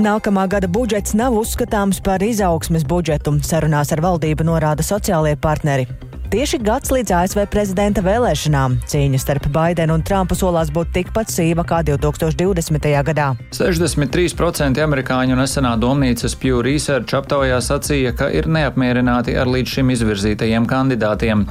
Nākamā 0.00 0.46
gada 0.48 0.64
budžets 0.64 1.12
nav 1.12 1.34
uzskatāms 1.36 1.98
par 2.00 2.22
izaugsmes 2.24 2.86
budžetu, 2.88 3.34
sarunās 3.44 3.92
ar 3.92 4.00
valdību 4.00 4.46
norāda 4.48 4.86
sociālie 4.86 5.36
partneri. 5.36 6.09
Tieši 6.30 6.60
gads 6.62 6.92
līdz 6.94 7.10
ASV 7.10 7.40
prezidenta 7.50 8.04
vēlēšanām 8.06 8.76
cīņa 8.86 9.18
starp 9.18 9.48
Baidenu 9.50 9.96
un 9.98 10.02
Trumpu 10.06 10.36
solās 10.38 10.68
būt 10.70 10.92
tikpat 10.94 11.26
sīva 11.26 11.64
kā 11.66 11.80
2020. 11.82 12.86
gadā. 13.08 13.24
63% 13.58 14.78
amerikāņu 14.78 15.34
nesenā 15.34 15.72
domnīcas 15.82 16.36
Pew 16.38 16.60
Research 16.62 17.16
aptaujā 17.18 17.58
sacīja, 17.66 18.12
ka 18.14 18.28
ir 18.30 18.46
neapmierināti 18.46 19.34
ar 19.34 19.50
līdz 19.50 19.72
šim 19.74 19.90
izvirzītajiem 19.96 20.68
kandidātiem. 20.70 21.42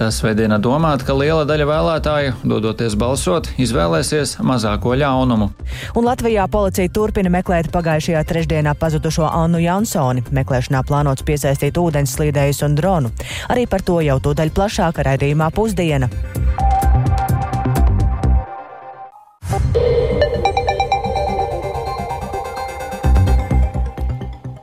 Tas 0.00 0.22
vedina 0.24 0.56
domāt, 0.56 1.04
ka 1.04 1.12
liela 1.12 1.44
daļa 1.44 1.68
vēlētāju, 1.68 2.32
dodoties 2.54 2.96
balsot, 2.96 3.52
izvēlēsies 3.60 4.38
mazāko 4.40 4.96
ļaunumu. 4.96 5.50
Un 5.92 6.08
Latvijā 6.08 6.48
policija 6.48 6.88
turpina 6.88 7.34
meklēt 7.36 7.68
pagājušajā 7.76 8.24
trešdienā 8.32 8.72
pazudušo 8.80 9.28
Annu 9.28 9.60
Jansoni. 9.60 10.24
Meklēšanā 10.32 10.80
plānots 10.88 11.28
piesaistīt 11.28 11.76
ūdens 11.76 12.16
slīdējus 12.16 12.64
un 12.64 12.80
dronu. 12.80 13.12
Arī 13.52 13.68
par 13.68 13.84
to 13.84 14.00
jau 14.00 14.21
tūdaļ 14.24 14.54
plašāka 14.54 15.06
raidījumā 15.08 15.50
pusdiena. 15.54 16.10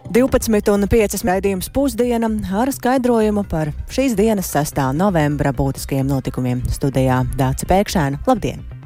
Divpadsmit 0.09 0.71
un 0.73 0.87
piecas 0.89 1.21
raidījums 1.21 1.69
pusdiena 1.69 2.31
ar 2.57 2.71
skaidrojumu 2.73 3.43
par 3.51 3.69
šīs 3.93 4.17
dienas 4.17 4.49
6. 4.55 4.81
novembra 4.97 5.53
būtiskajiem 5.53 6.09
notikumiem 6.09 6.65
studijā 6.73 7.21
Dāca 7.37 7.69
Pēkšēna. 7.69 8.25
Labdien! 8.25 8.78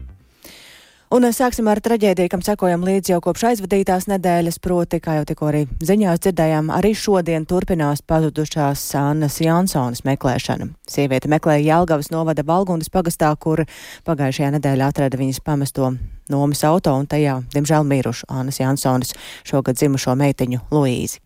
Un 1.13 1.27
sāksim 1.29 1.67
ar 1.69 1.77
traģēdiju, 1.77 2.25
kam 2.33 2.41
sekojam 2.41 2.81
līdzi 2.87 3.11
jau 3.11 3.19
kopš 3.21 3.43
aizvadītās 3.51 4.07
nedēļas, 4.09 4.55
proti, 4.65 4.97
kā 4.97 5.19
jau 5.19 5.25
tikko 5.29 5.51
arī 5.51 5.59
ziņās 5.85 6.23
dzirdējām, 6.23 6.71
arī 6.73 6.95
šodien 6.97 7.45
turpinās 7.45 8.01
pazudušās 8.09 8.81
Annas 8.97 9.37
Jansonas 9.43 10.01
meklēšana. 10.07 10.71
Sieviete 10.89 11.29
meklēja 11.29 11.67
Jelgavas 11.67 12.09
novada 12.09 12.41
Balgundas 12.47 12.89
pagastā, 12.89 13.29
kur 13.37 13.61
pagājušajā 14.09 14.55
nedēļā 14.55 14.87
atrada 14.89 15.19
viņas 15.21 15.43
pamesto 15.45 15.91
nomas 16.33 16.65
auto 16.65 16.95
un 16.97 17.05
tajā, 17.05 17.43
diemžēl, 17.53 17.85
mirušu 17.93 18.31
Annas 18.33 18.57
Jansonas 18.63 19.13
šogad 19.45 19.77
dzimušo 19.77 20.17
meitiņu 20.17 20.65
Luīzi. 20.73 21.21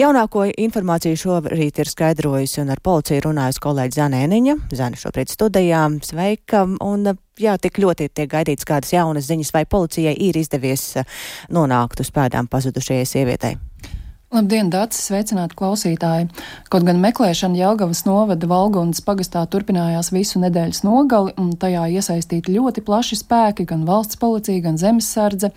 Jaunāko 0.00 0.46
informāciju 0.50 1.18
šorīt 1.18 1.80
ir 1.82 1.90
skaidrojusi 1.90 2.62
un 2.62 2.72
ar 2.74 2.82
policiju 2.84 3.26
runājusi 3.28 3.62
kolēģi 3.64 3.98
Zanēniņa. 4.00 4.56
Zani 4.74 5.00
šobrīd 5.00 5.32
studijā. 5.32 5.84
Sveika! 6.06 6.64
Un, 6.84 7.12
jā, 7.40 7.56
tik 7.60 7.78
ļoti 7.82 8.10
tiek 8.14 8.30
gaidīts 8.30 8.66
kādas 8.68 8.94
jaunas 8.94 9.28
ziņas, 9.30 9.54
vai 9.54 9.64
policijai 9.66 10.16
ir 10.28 10.38
izdevies 10.40 10.88
eh, 11.00 11.22
nonākt 11.54 12.02
uz 12.04 12.12
pēdām 12.14 12.50
pazudušajai 12.50 13.06
sievietei. 13.08 13.56
Labdien, 14.34 14.66
Dārcis, 14.66 15.04
sveicināti 15.06 15.54
klausītāji! 15.54 16.24
Kaut 16.66 16.82
gan 16.82 16.98
meklēšana 16.98 17.54
Jelgavas 17.54 18.00
novada 18.02 18.48
Valgundas 18.50 18.98
pagastā 19.06 19.44
turpinājās 19.46 20.08
visu 20.10 20.40
nedēļas 20.42 20.80
nogali, 20.82 21.30
un 21.38 21.52
tajā 21.54 21.84
iesaistīti 22.00 22.56
ļoti 22.56 22.82
plaši 22.82 23.20
spēki, 23.20 23.62
gan 23.70 23.84
valsts 23.86 24.18
policija, 24.18 24.64
gan 24.64 24.80
zemesardze, 24.80 25.52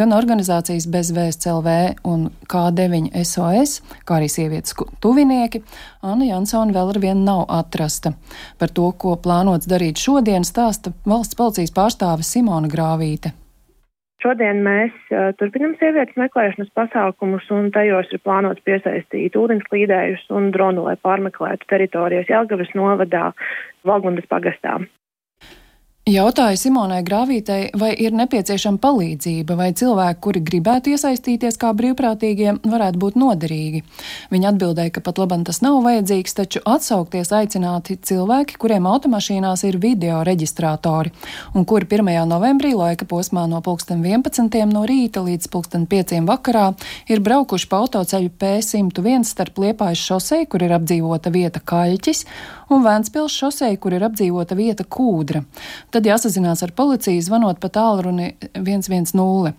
gan 0.00 0.16
organizācijas 0.16 0.88
bezvēsts 0.94 1.50
LV 1.52 1.76
un 2.08 2.30
K9 2.48 3.12
SOS, 3.20 3.82
kā 4.08 4.16
arī 4.22 4.32
sievietes 4.32 4.80
tuvinieki, 5.04 5.60
Anna 6.00 6.30
Jansona 6.30 6.72
vēl 6.72 6.94
ar 6.94 7.02
vienu 7.04 7.26
nav 7.28 7.44
atrasta. 7.52 8.14
Par 8.56 8.72
to, 8.72 8.88
ko 8.96 9.18
plānots 9.20 9.68
darīt 9.68 10.00
šodien, 10.00 10.48
stāsta 10.48 10.96
valsts 11.04 11.36
policijas 11.36 11.76
pārstāve 11.76 12.24
Simona 12.24 12.72
Grāvīte. 12.72 13.36
Šodien 14.22 14.60
mēs 14.62 14.94
uh, 15.10 15.32
turpinam 15.34 15.74
sievietes 15.80 16.18
meklēšanas 16.20 16.70
pasākumus, 16.78 17.48
un 17.50 17.72
tajos 17.74 18.10
ir 18.14 18.22
plānots 18.22 18.62
piesaistīt 18.68 19.34
ūdenslīdējus 19.38 20.28
un 20.38 20.50
dronu, 20.54 20.86
lai 20.86 20.94
pārmeklētu 21.02 21.66
teritorijas 21.72 22.30
Jelgavas 22.30 22.70
novadā 22.78 23.32
Valgundas 23.88 24.28
pagastā. 24.30 24.78
Jautāju 26.02 26.58
Simonai 26.58 27.04
Grāvītei, 27.06 27.68
vai 27.78 27.92
ir 27.94 28.10
nepieciešama 28.18 28.80
palīdzība, 28.82 29.54
vai 29.54 29.68
cilvēki, 29.70 30.18
kuri 30.24 30.40
gribētu 30.42 30.90
iesaistīties 30.96 31.54
kā 31.62 31.68
brīvprātīgie, 31.78 32.56
varētu 32.66 32.98
būt 32.98 33.18
noderīgi. 33.22 33.84
Viņa 34.34 34.48
atbildēja, 34.50 34.90
ka 34.96 35.02
pat 35.06 35.20
labam 35.22 35.44
tas 35.46 35.60
nav 35.62 35.76
vajadzīgs, 35.84 36.34
taču 36.34 36.62
atsaukties 36.66 37.30
aicināti 37.38 37.94
cilvēki, 38.02 38.58
kuriem 38.58 38.88
automašīnās 38.90 39.62
ir 39.68 39.78
video 39.78 40.24
reģistrātori, 40.26 41.12
un 41.54 41.68
kuri 41.70 41.86
1. 41.86 42.10
novembrī 42.32 42.72
laika 42.74 43.06
posmā 43.06 43.46
no 43.46 43.62
11. 43.62 44.58
no 44.72 44.82
rīta 44.82 45.22
līdz 45.22 45.46
5. 45.54 46.16
vakarā 46.26 46.64
ir 47.14 47.22
braukuši 47.22 47.70
pa 47.70 47.84
autoceļu 47.84 48.34
P101 48.42 49.30
starp 49.30 49.62
Liepājas 49.62 50.02
šosei, 50.02 50.50
kur 50.50 50.66
ir 50.66 50.74
apdzīvota 50.74 51.30
vieta 51.30 51.62
Kaļķis, 51.62 52.26
un 52.72 52.84
Vēnspils 52.86 53.34
šosei, 53.36 53.76
kur 53.80 53.94
ir 53.96 54.04
apdzīvota 54.06 54.56
vieta 54.58 54.84
Kūdra 54.84 55.44
tad 55.92 56.06
jāsazinās 56.08 56.62
ar 56.64 56.72
policiju, 56.76 57.22
zvanot 57.24 57.60
pa 57.62 57.70
tālruni 57.72 58.32
110. 58.56 59.52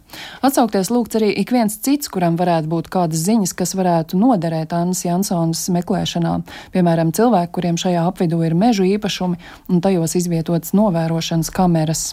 Atsaukties 0.45 0.91
lūgts 0.93 1.19
arī 1.19 1.31
ik 1.41 1.53
viens 1.53 1.77
cits, 1.85 2.09
kuram 2.13 2.37
varētu 2.39 2.71
būt 2.71 2.89
kādas 2.93 3.23
ziņas, 3.27 3.55
kas 3.57 3.75
varētu 3.77 4.19
noderēt 4.19 4.73
Annas 4.75 5.03
Jansonas 5.05 5.65
meklēšanā. 5.73 6.35
Piemēram, 6.73 7.13
cilvēki, 7.15 7.53
kuriem 7.55 7.79
šajā 7.79 8.03
apvidū 8.09 8.41
ir 8.47 8.57
mežu 8.57 8.87
īpašumi 8.95 9.39
un 9.69 9.83
tajos 9.83 10.17
izvietotas 10.19 10.75
novērošanas 10.77 11.53
kameras. 11.53 12.11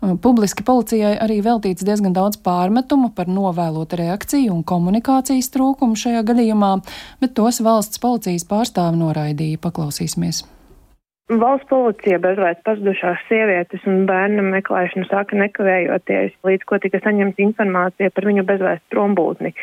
Publiski 0.00 0.64
policijai 0.66 1.14
arī 1.22 1.38
veltīts 1.44 1.84
diezgan 1.86 2.16
daudz 2.16 2.40
pārmetumu 2.44 3.12
par 3.16 3.30
novēlotu 3.30 3.98
reakciju 4.00 4.52
un 4.54 4.64
komunikācijas 4.66 5.52
trūkumu 5.54 5.98
šajā 5.98 6.24
gadījumā, 6.30 6.72
bet 7.20 7.36
tos 7.38 7.62
valsts 7.64 8.02
policijas 8.02 8.46
pārstāvi 8.50 9.00
noraidīja. 9.00 9.62
Paklausīsimies! 9.64 10.44
Valsts 11.32 11.70
policija 11.70 12.18
bezvēst 12.20 12.60
pazudušās 12.66 13.22
sievietes 13.30 13.86
un 13.88 14.02
bērnu 14.04 14.42
meklēšanu 14.44 15.06
sāka 15.08 15.38
nekavējoties, 15.40 16.34
līdz 16.44 16.66
ko 16.68 16.78
tika 16.82 17.00
saņemta 17.00 17.40
informācija 17.46 18.12
par 18.12 18.28
viņu 18.28 18.44
bezvēst 18.50 18.84
prombūtni. 18.92 19.54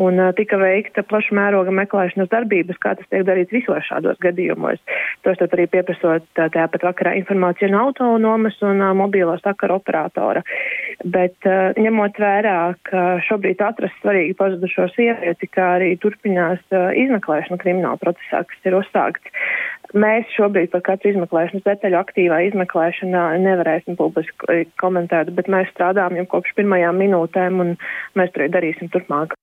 Un 0.00 0.18
tika 0.34 0.58
veikta 0.58 1.04
plaša 1.06 1.36
mēroga 1.38 1.74
meklēšanas 1.74 2.30
darbības, 2.32 2.78
kā 2.82 2.94
tas 2.98 3.06
tiek 3.12 3.22
darīts 3.28 3.54
visos 3.54 3.86
šādos 3.86 4.18
gadījumos. 4.24 4.80
Tostarp 5.26 5.54
arī 5.54 5.68
pieprasot 5.70 6.26
tāpat 6.34 6.82
vakarā 6.82 7.14
informāciju 7.20 7.70
no 7.70 7.84
autonomas 7.88 8.58
un 8.66 8.82
mobīlo 8.98 9.36
sakaru 9.42 9.78
operatora. 9.78 10.42
Bet 11.04 11.46
ņemot 11.78 12.18
vērā, 12.18 12.58
ka 12.90 13.04
šobrīd 13.28 13.62
atrast 13.62 14.00
svarīgi 14.02 14.34
pazudušo 14.40 14.88
sievieti, 14.96 15.50
kā 15.54 15.74
arī 15.78 15.94
turpinās 16.02 16.62
izmeklēšana 16.72 17.60
krimināla 17.62 18.00
procesā, 18.02 18.42
kas 18.50 18.66
ir 18.70 18.80
uzsākts, 18.80 19.30
Mēs 19.94 20.26
šobrīd 20.34 20.72
par 20.72 20.82
katru 20.82 21.12
izmeklēšanas 21.12 21.62
detaļu 21.68 22.00
aktīvā 22.00 22.40
izmeklēšanā 22.48 23.22
nevarēsim 23.44 23.94
publiski 24.00 24.64
komentēt, 24.82 25.30
bet 25.36 25.50
mēs 25.54 25.70
strādājam 25.70 26.18
jau 26.18 26.26
kopš 26.34 26.56
pirmajām 26.58 26.98
minūtēm 26.98 27.62
un 27.62 27.74
mēs 28.18 28.34
to 28.34 28.42
arī 28.42 28.50
darīsim 28.56 28.90
turpmāk. 28.90 29.38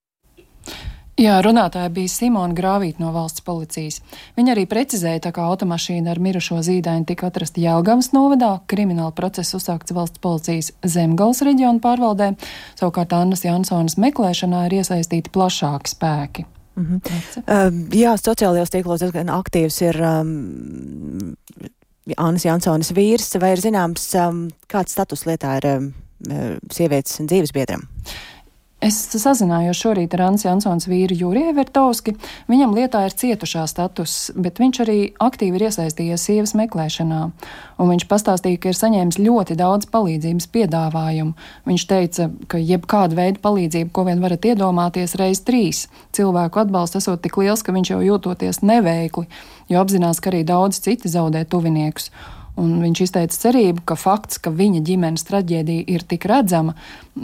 Jā, 1.22 1.36
runātāja 1.46 1.92
bija 1.94 2.10
Simona 2.10 2.56
Grāvīta 2.58 3.04
no 3.04 3.12
valsts 3.14 3.44
policijas. 3.46 4.00
Viņa 4.40 4.56
arī 4.56 4.64
precizēja, 4.70 5.22
tā 5.28 5.32
kā 5.36 5.44
automašīna 5.52 6.10
ar 6.10 6.22
mirušo 6.24 6.58
zīdaini 6.66 7.06
tika 7.12 7.30
atrasta 7.30 7.62
Jelgavas 7.62 8.10
novadā, 8.16 8.56
krimināla 8.72 9.14
procesa 9.14 9.60
uzsākts 9.60 9.94
valsts 9.94 10.22
policijas 10.24 10.72
Zemgals 10.82 11.44
reģiona 11.46 11.78
pārvaldē, 11.84 12.32
savukārt 12.80 13.14
Annas 13.14 13.46
Jansonas 13.46 14.00
meklēšanā 14.02 14.64
ir 14.70 14.80
iesaistīti 14.80 15.34
plašāki 15.36 15.94
spēki. 15.94 16.48
-hmm. 16.86 17.00
uh, 17.46 17.70
jā, 17.94 18.16
sociālajos 18.18 18.74
tīklos 18.74 19.06
diezgan 19.06 19.30
aktīvs 19.30 19.82
ir 19.82 20.02
um, 20.02 21.36
Annas 22.18 22.46
Jansonas 22.46 22.92
vīrs. 22.98 23.38
Vai 23.40 23.54
ir 23.54 23.62
zināms, 23.62 24.10
um, 24.18 24.48
kāds 24.68 24.98
status 24.98 25.28
lietā 25.30 25.58
ir 25.62 25.70
um, 25.76 25.94
sievietes 26.72 27.22
dzīves 27.22 27.54
biedram? 27.54 27.86
Es 28.82 28.96
sazinājos 29.14 29.78
šorīt 29.78 30.16
ar 30.16 30.24
Ansi 30.32 30.48
Ansons 30.50 30.88
vīru 30.90 31.14
Jūriju 31.14 31.52
Vertovski. 31.54 32.16
Viņam 32.50 32.72
lietā 32.74 33.04
ir 33.06 33.14
cietušā 33.14 33.68
status, 33.70 34.32
bet 34.34 34.58
viņš 34.58 34.80
arī 34.82 34.96
aktīvi 35.22 35.60
ir 35.60 35.68
iesaistījies 35.68 36.26
sievas 36.26 36.56
meklēšanā. 36.58 37.20
Un 37.78 37.92
viņš 37.94 38.08
pastāstīja, 38.10 38.58
ka 38.58 38.72
ir 38.72 38.80
saņēmis 38.80 39.22
ļoti 39.22 39.60
daudz 39.60 39.86
palīdzības 39.94 40.50
piedāvājumu. 40.58 41.38
Viņš 41.70 41.88
teica, 41.94 42.30
ka 42.50 42.58
jebkāda 42.58 43.22
veida 43.22 43.44
palīdzība, 43.46 43.94
ko 43.94 44.08
vien 44.10 44.26
varat 44.26 44.50
iedomāties, 44.50 45.14
reiz 45.22 45.46
trīs. 45.46 45.86
Cilvēku 46.18 46.66
atbalsts 46.66 47.04
esot 47.04 47.22
tik 47.22 47.38
liels, 47.38 47.62
ka 47.62 47.78
viņš 47.78 47.94
jau 47.94 48.02
jūtoties 48.02 48.64
neveikli, 48.66 49.30
jo 49.70 49.86
apzinās, 49.86 50.18
ka 50.18 50.34
arī 50.34 50.42
daudz 50.42 50.82
citi 50.82 51.14
zaudē 51.14 51.46
tuviniekus. 51.46 52.10
Un 52.62 52.78
viņš 52.84 53.04
izteica 53.08 53.38
cerību, 53.48 53.84
ka 53.90 53.98
fakts, 53.98 54.38
ka 54.42 54.54
viņa 54.54 54.84
ģimenes 54.86 55.26
traģēdija 55.26 55.88
ir 55.90 56.06
tik 56.06 56.28
redzama, 56.30 56.76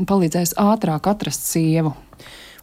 palīdzēs 0.09 0.55
ātrāk 0.61 1.09
atrast 1.11 1.45
sievu. 1.51 1.93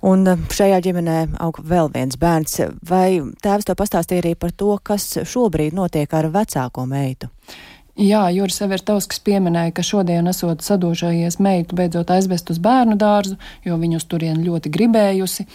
Un 0.05 0.27
eh, 0.29 0.41
šajā 0.53 0.81
ģimenē 0.85 1.19
aug 1.45 1.61
vēl 1.65 1.93
viens 1.95 2.19
bērns. 2.21 2.59
Vai 2.89 3.21
tēvs 3.45 3.69
to 3.69 3.77
pastāstīja 3.79 4.25
arī 4.25 4.35
par 4.37 4.53
to, 4.53 4.75
kas 4.83 5.07
šobrīd 5.25 5.77
notiek 5.77 6.19
ar 6.19 6.29
vecāko 6.35 6.85
meitu? 6.91 7.31
Jā, 7.95 8.25
Juris 8.35 8.57
Evertovskis 8.65 9.21
pieminēja, 9.23 9.71
ka 9.77 9.83
šodien 9.87 10.27
esot 10.27 10.65
sadošājies 10.67 11.37
meitu 11.39 11.77
beidzot 11.79 12.09
aizvest 12.11 12.51
uz 12.51 12.59
bērnu 12.59 12.97
dārzu, 12.99 13.37
jo 13.63 13.77
viņu 13.79 14.01
uz 14.01 14.07
turieni 14.11 14.43
ļoti 14.49 14.73
gribējusi. 14.75 15.47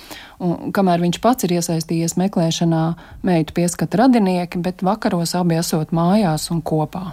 Un, 0.47 0.69
kamēr 0.71 1.03
viņš 1.03 1.19
pats 1.19 1.44
ir 1.44 1.57
iesaistījies 1.57 2.15
meklēšanā, 2.21 2.83
meitu 3.27 3.57
pieskata 3.59 4.06
radinieki, 4.06 4.62
bet 4.63 4.86
vakaros 4.88 5.36
abi 5.36 5.59
esot 5.59 5.91
mājās 5.91 6.47
un 6.56 6.63
kopā. 6.63 7.09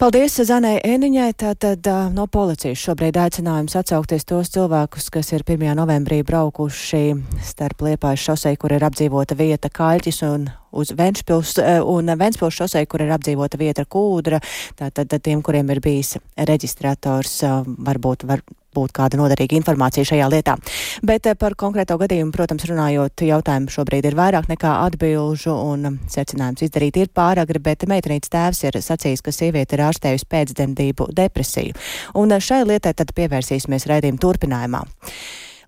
Paldies 0.00 0.40
Zanai 0.48 0.80
Eniņai. 0.80 1.28
Tātad 1.38 1.86
no 2.16 2.24
policijas 2.32 2.80
šobrīd 2.80 3.20
aicinājums 3.20 3.76
atsaukties 3.76 4.24
tos 4.24 4.50
cilvēkus, 4.56 5.12
kas 5.12 5.34
ir 5.36 5.44
1. 5.44 5.68
novembrī 5.76 6.22
braukuši 6.26 7.04
starp 7.44 7.84
Liepājas 7.84 8.24
šosei, 8.24 8.56
kur 8.56 8.72
ir 8.72 8.88
apdzīvota 8.88 9.36
vieta 9.36 9.68
Kaļķis 9.68 10.24
un 10.32 10.48
uz 10.72 10.94
Ventspils 10.96 11.58
un 11.88 12.14
Ventspils 12.18 12.58
šosei, 12.62 12.88
kur 12.90 13.04
ir 13.04 13.12
apdzīvota 13.14 13.60
vieta 13.60 13.86
Kūdra. 13.88 14.40
Tātad 14.78 15.14
tiem, 15.22 15.44
kuriem 15.44 15.70
ir 15.74 15.82
bijis 15.84 16.16
reģistrators, 16.36 17.40
varbūt 17.88 18.26
var 18.28 18.44
būt 18.72 18.94
kāda 18.96 19.18
noderīga 19.20 19.56
informācija 19.58 20.06
šajā 20.08 20.28
lietā. 20.32 20.56
Bet 21.04 21.28
par 21.40 21.56
konkrēto 21.60 21.98
gadījumu, 22.00 22.32
protams, 22.34 22.64
runājot, 22.70 23.24
jautājumu 23.28 23.72
šobrīd 23.72 24.08
ir 24.08 24.18
vairāk 24.18 24.48
nekā 24.52 24.72
atbilžu 24.86 25.52
un 25.52 25.98
secinājums 26.12 26.64
izdarīt 26.66 26.98
ir 27.02 27.12
pāragri, 27.14 27.62
bet 27.62 27.86
meitenītes 27.90 28.32
tēvs 28.32 28.64
ir 28.68 28.80
sacījis, 28.80 29.24
ka 29.24 29.34
sieviete 29.34 29.76
ir 29.76 29.86
ārstējusi 29.90 30.28
pēcdzemdību 30.32 31.12
depresiju. 31.20 31.76
Un 32.18 32.32
šai 32.40 32.64
lietai 32.68 32.96
tad 32.96 33.12
pievērsīsimies 33.16 33.88
raidījuma 33.92 34.22
turpinājumā. 34.24 34.86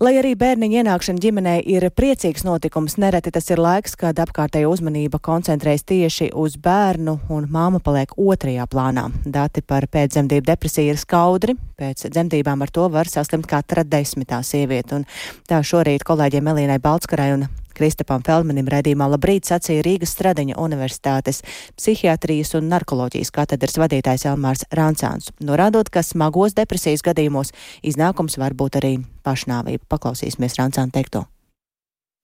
Lai 0.02 0.16
arī 0.18 0.32
bērniņa 0.34 0.80
ienākšana 0.80 1.22
ģimenē 1.22 1.52
ir 1.70 1.84
priecīgs 1.94 2.42
notikums, 2.42 2.96
nereti 2.98 3.30
tas 3.30 3.46
ir 3.54 3.60
laiks, 3.62 3.94
kad 3.94 4.18
apkārtēja 4.18 4.66
uzmanība 4.66 5.20
koncentrējas 5.22 5.86
tieši 5.86 6.30
uz 6.34 6.56
bērnu 6.58 7.14
un 7.30 7.46
māma 7.46 7.78
paliek 7.78 8.10
otrajā 8.18 8.66
plānā. 8.66 9.06
Dati 9.22 9.62
par 9.62 9.86
pēcdzemdību 9.86 10.48
depresiju 10.50 10.96
ir 10.96 10.98
skaudri, 10.98 11.54
pēc 11.78 12.08
dzemdībām 12.10 12.66
ar 12.66 12.74
to 12.74 12.88
var 12.90 13.06
saslimt 13.06 13.46
katra 13.46 13.86
desmitā 13.86 14.42
sieviete. 14.42 14.98
Un 14.98 15.06
tā 15.46 15.62
šorīt 15.62 16.02
kolēģiem 16.02 16.50
Elīnai 16.50 16.82
Balskarai 16.82 17.30
un 17.36 17.46
Kristapam 17.74 18.22
Feldmanim 18.24 18.68
raidījumā 18.70 19.08
labrīt 19.12 19.48
sacīja 19.50 19.84
Rīgas 19.86 20.14
Stradiņa 20.16 20.56
Universitātes 20.62 21.42
psihiatrijas 21.76 22.54
un 22.58 22.70
narkoloģijas 22.72 23.34
katedras 23.34 23.78
vadītājs 23.82 24.26
Elmārs 24.30 24.64
Rancāns, 24.74 25.32
norādot, 25.44 25.90
ka 25.90 26.02
smagos 26.06 26.56
depresijas 26.56 27.04
gadījumos 27.04 27.52
iznākums 27.82 28.38
var 28.40 28.56
būt 28.56 28.80
arī 28.80 28.96
pašnāvība. 29.26 29.84
Paklausīsimies 29.90 30.58
Rancāna 30.60 30.94
teikto. 30.94 31.26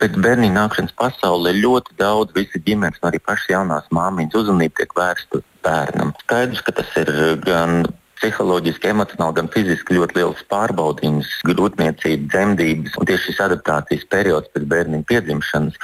Pēc 0.00 0.14
bērniņa 0.16 0.56
nākšanas 0.56 0.94
pasaulē 0.96 1.52
ļoti 1.58 1.98
daudz 2.00 2.32
visi 2.32 2.62
ģimenes, 2.64 3.02
arī 3.04 3.18
pašas 3.20 3.50
jaunās 3.52 3.90
māmiņas 3.92 4.38
uzmanība 4.40 4.78
tiek 4.80 4.94
vērsta 4.96 5.42
bērnam. 5.66 6.14
Skaidrs, 6.22 6.62
ka 6.64 6.72
tas 6.78 6.94
ir 7.02 7.10
gan 7.44 7.82
psiholoģiski, 8.20 8.90
emocionāli, 8.92 9.36
gan 9.38 9.48
fiziski 9.52 9.96
ļoti 9.96 10.18
liels 10.18 10.42
pārbaudījums, 10.52 11.30
grūtniecība, 11.48 12.28
dzemdības 12.34 12.98
un 13.00 13.08
tieši 13.08 13.30
šis 13.30 13.40
adaptācijas 13.46 14.04
periods 14.12 14.50
pēc 14.54 14.66
bērniņa 14.70 15.06
piedzimšanas. 15.08 15.78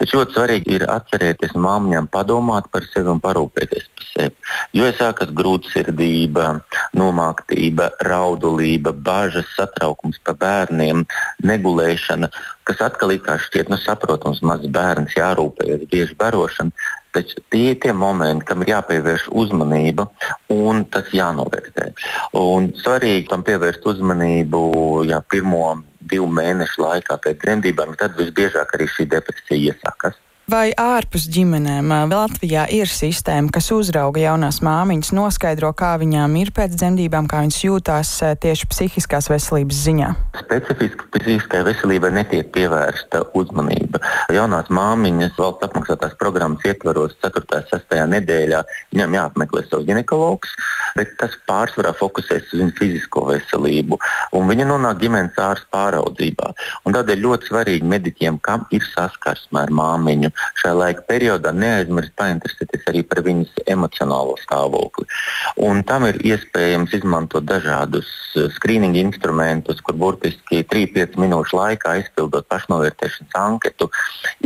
Taču 0.00 0.18
ļoti 0.18 0.36
svarīgi 0.36 0.76
ir 0.78 0.86
atcerēties 0.88 1.52
māmiņām 1.54 2.08
padomāt 2.14 2.70
par 2.72 2.86
sevi 2.88 3.12
un 3.12 3.20
parūpēties 3.22 3.90
par 3.92 4.08
sevi. 4.08 4.32
Jo 4.78 4.88
ja 4.88 4.96
sākas 4.96 5.34
grūtsirdība, 5.36 6.48
nomāktība, 6.96 7.90
raudulība, 8.08 8.94
bažas, 8.96 9.52
satraukums 9.58 10.20
par 10.24 10.40
bērniem, 10.40 11.04
negulēšana, 11.44 12.32
kas 12.68 12.82
atkal 12.88 13.12
ir 13.12 13.22
kā 13.26 13.36
šķiet, 13.42 13.68
nu, 13.72 13.78
saprotams, 13.82 14.42
mazs 14.46 14.72
bērns 14.72 15.16
jārūpējas, 15.18 15.86
bieži 15.92 16.18
barošana, 16.18 16.72
Taču 17.12 17.42
tie 17.52 17.74
ir 17.74 17.78
tie 17.80 17.92
momenti, 17.92 18.46
kam 18.48 18.62
ir 18.64 18.72
jāpievērš 18.72 19.26
uzmanība 19.42 20.06
un 20.54 20.84
tas 20.92 21.10
jānovērtē. 21.12 21.90
Un 22.40 22.70
svarīgi 22.80 23.28
tam 23.28 23.44
pievērst 23.44 23.84
uzmanību 23.92 24.62
jau 25.10 25.20
pirmo 25.28 25.66
divu 26.12 26.28
mēnešu 26.40 26.82
laikā 26.86 27.18
pēc 27.24 27.42
dzemdībām, 27.44 27.96
tad 28.00 28.16
visbiežāk 28.16 28.72
arī 28.76 28.88
šī 28.94 29.08
depresija 29.12 29.74
iesākas. 29.74 30.16
Vai 30.50 30.72
ārpus 30.74 31.28
ģimenēm 31.30 31.92
Latvijā 32.10 32.64
ir 32.74 32.90
sistēma, 32.90 33.46
kas 33.54 33.68
uzrauga 33.70 34.24
jaunās 34.24 34.58
māmiņas, 34.66 35.12
noskaidro, 35.14 35.70
kā 35.78 35.92
viņām 36.02 36.34
ir 36.40 36.50
pēc 36.50 36.74
dzemdībām, 36.80 37.28
kā 37.30 37.44
viņas 37.44 37.58
jūtās 37.62 38.10
tieši 38.42 38.66
psihiskās 38.72 39.30
veselības 39.30 39.78
ziņā? 39.86 40.08
Specifiski 40.40 41.06
psihiskai 41.14 41.60
veselībai 41.68 42.10
netiek 42.18 42.50
pievērsta 42.56 43.22
uzmanība. 43.38 44.00
Jaunās 44.34 44.66
māmiņas 44.74 45.38
valsts 45.38 45.68
apmaksātās 45.68 46.18
programmas 46.18 46.66
ietvaros 46.66 47.14
4. 47.22 47.46
un 47.46 47.70
6. 47.70 47.96
nedēļā 48.16 48.64
viņam 48.90 49.16
jāapmeklē 49.20 49.62
savs 49.68 49.86
ginekologs, 49.86 50.56
bet 50.98 51.14
tas 51.22 51.38
pārsvarā 51.46 51.94
fokusēs 51.96 52.50
uz 52.50 52.64
viņu 52.64 52.76
fizisko 52.80 53.28
veselību, 53.30 54.00
un 54.34 54.50
viņa 54.50 54.66
nonāk 54.72 54.98
ģimenes 55.06 55.38
ārsta 55.38 55.70
pāraudzībā. 55.78 56.50
Un 56.82 56.98
tādēļ 56.98 57.24
ļoti 57.28 57.52
svarīgi 57.52 57.94
mediķiem, 57.94 58.42
kam 58.42 58.66
ir 58.74 58.82
saskarsme 58.90 59.62
ar 59.62 59.72
māmiņu 59.72 60.31
šajā 60.60 60.74
laika 60.78 61.04
periodā 61.08 61.52
neaizmirst 61.56 62.14
painteresēties 62.18 62.88
arī 62.92 63.02
par 63.08 63.22
viņas 63.26 63.64
emocionālo 63.74 64.36
stāvokli. 64.42 65.08
Un 65.68 65.82
tam 65.88 66.06
ir 66.08 66.20
iespējams 66.32 66.96
izmantot 67.00 67.46
dažādus 67.48 68.08
eh, 68.36 68.48
skrīninga 68.56 69.02
instrumentus, 69.02 69.82
kur 69.84 69.98
burtiski 69.98 70.64
3-5 70.72 71.20
minūšu 71.22 71.58
laikā 71.58 71.98
izpildot 72.02 72.48
pašnovērtēšanas 72.52 73.38
anketu, 73.42 73.90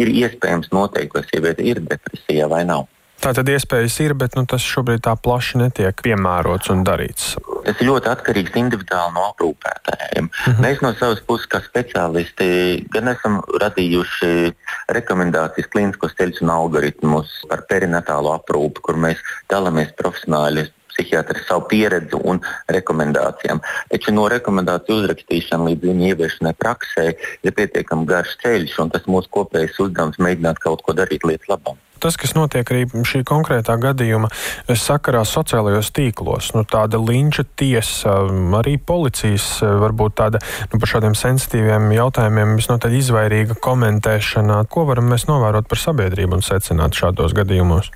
ir 0.00 0.12
iespējams 0.24 0.72
noteikt, 0.74 1.16
vai 1.16 1.24
sieviete 1.30 1.66
ir 1.66 1.82
depresijā 1.86 2.50
vai 2.50 2.64
nav. 2.68 2.86
Tā 3.22 3.32
tad 3.32 3.48
iespējas 3.48 3.96
ir, 4.04 4.12
bet 4.18 4.36
nu, 4.36 4.44
tas 4.48 4.64
šobrīd 4.64 5.02
tā 5.06 5.14
plaši 5.16 5.60
netiek 5.62 6.02
piemērots 6.04 6.70
un 6.74 6.84
darīts. 6.86 7.32
Tas 7.64 7.80
ļoti 7.82 8.10
atkarīgs 8.12 8.58
individuāli 8.60 9.14
no 9.16 9.24
aprūpētājiem. 9.32 10.28
Mm 10.28 10.52
-hmm. 10.52 10.62
Mēs 10.62 10.82
no 10.84 10.92
savas 10.94 11.22
puses, 11.26 11.48
kā 11.50 11.62
speciālisti, 11.64 12.48
gan 12.92 13.08
esam 13.08 13.40
radījuši 13.62 14.52
rekomendācijas, 14.98 15.70
klīniskos 15.72 16.14
ceļus 16.20 16.42
un 16.44 16.54
algoritmus 16.58 17.32
par 17.48 17.64
perinatālo 17.70 18.36
aprūpi, 18.36 18.84
kur 18.84 19.00
mēs 19.00 19.24
dalāmies 19.50 19.96
profesionāļi 19.96 20.68
psihiatri 20.96 21.44
savu 21.46 21.68
pieredzi 21.70 22.18
un 22.24 22.42
rekomendācijām. 22.72 23.62
Taču 23.92 24.16
no 24.16 24.26
rekomendāciju 24.32 25.02
uzrakstīšana 25.02 25.70
līdz 25.70 25.90
viņu 25.90 26.12
ieviešanai 26.12 26.54
praksē 26.58 27.08
ir 27.46 27.56
pietiekami 27.56 28.08
garš 28.08 28.38
ceļš, 28.44 28.78
un 28.84 28.94
tas 28.94 29.10
mūsu 29.10 29.32
kopējais 29.38 29.82
uzdevums 29.86 30.22
mēģināt 30.22 30.62
kaut 30.64 30.82
ko 30.86 30.96
darīt 30.96 31.26
lietas 31.28 31.52
labā 31.52 31.76
tas, 32.06 32.16
kas 32.20 32.34
notiek 32.36 32.68
arī 32.70 32.84
šī 33.08 33.22
konkrētā 33.26 33.76
gadījuma 33.80 34.28
sakarā 34.68 35.24
sociālajos 35.26 35.90
tīklos. 35.96 36.52
Nu, 36.56 36.62
tāda 36.68 37.00
linča 37.00 37.46
tiesa, 37.58 38.18
arī 38.60 38.76
policijas 38.78 39.48
varbūt 39.64 40.18
tāda 40.20 40.42
nu, 40.70 40.78
par 40.78 40.92
šādiem 40.92 41.16
sensitīviem 41.18 41.90
jautājumiem 41.96 42.56
visnotaļ 42.60 42.98
izvairīga 43.00 43.58
komentēšana. 43.64 44.62
Ko 44.70 44.86
varam 44.88 45.10
mēs 45.12 45.26
novērot 45.30 45.68
par 45.70 45.82
sabiedrību 45.82 46.38
un 46.38 46.46
secināt 46.46 46.98
šādos 46.98 47.34
gadījumos? 47.36 47.90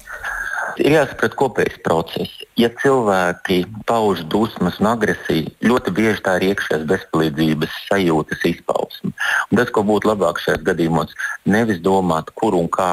Ir 0.78 0.94
jāsaprot 0.94 1.34
kopējs 1.40 1.78
process. 1.84 2.40
Ja 2.60 2.70
cilvēki 2.82 3.62
pauž 3.88 4.22
dusmas 4.30 4.78
un 4.82 4.90
agresiju, 4.92 5.50
ļoti 5.64 5.94
bieži 5.96 6.24
tā 6.26 6.36
ir 6.38 6.50
iekšējās 6.50 6.86
bezpalīdzības 6.90 7.78
sajūtas 7.88 8.44
izpausme. 8.52 9.12
Un 9.50 9.60
tas, 9.60 9.72
ko 9.74 9.84
būtu 9.86 10.12
labāk 10.12 10.42
šajos 10.42 10.62
gadījumos, 10.66 11.16
nevis 11.48 11.80
domāt, 11.84 12.30
kur 12.36 12.54
un 12.58 12.68
kā 12.70 12.92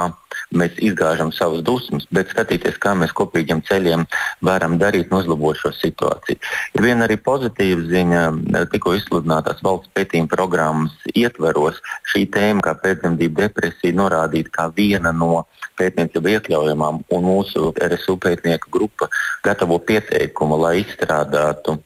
mēs 0.56 0.78
izgāžam 0.84 1.32
savas 1.36 1.64
dusmas, 1.66 2.06
bet 2.14 2.32
skatīties, 2.32 2.78
kā 2.82 2.94
mēs 2.98 3.14
kopīgiem 3.18 3.62
ceļiem 3.68 4.06
varam 4.46 4.78
darīt 4.80 5.12
uzlabot 5.14 5.60
šo 5.60 5.74
situāciju. 5.76 6.40
Ir 6.78 6.86
viena 6.86 7.08
arī 7.08 7.18
pozitīva 7.20 7.84
ziņa, 7.92 8.24
tikko 8.72 8.96
izsludinātās 8.98 9.64
valsts 9.66 9.92
pētījuma 9.98 10.32
programmas 10.32 10.96
ietveros 11.14 11.82
šī 12.12 12.28
tēma, 12.34 12.64
kā 12.64 12.78
pēcdzemdību 12.84 13.42
depresija, 13.44 13.98
norādīta 13.98 14.54
kā 14.60 14.70
viena 14.78 15.12
no 15.16 15.46
pētniecību 15.80 16.34
iekļaujamām, 16.34 17.02
un 17.14 17.26
mūsu 17.28 17.72
RSU 17.88 18.18
pētnieku 18.24 18.72
grupa 18.74 19.10
gatavo 19.46 19.80
pieteikumu, 19.80 20.58
lai 20.62 20.82
izstrādātu 20.82 21.78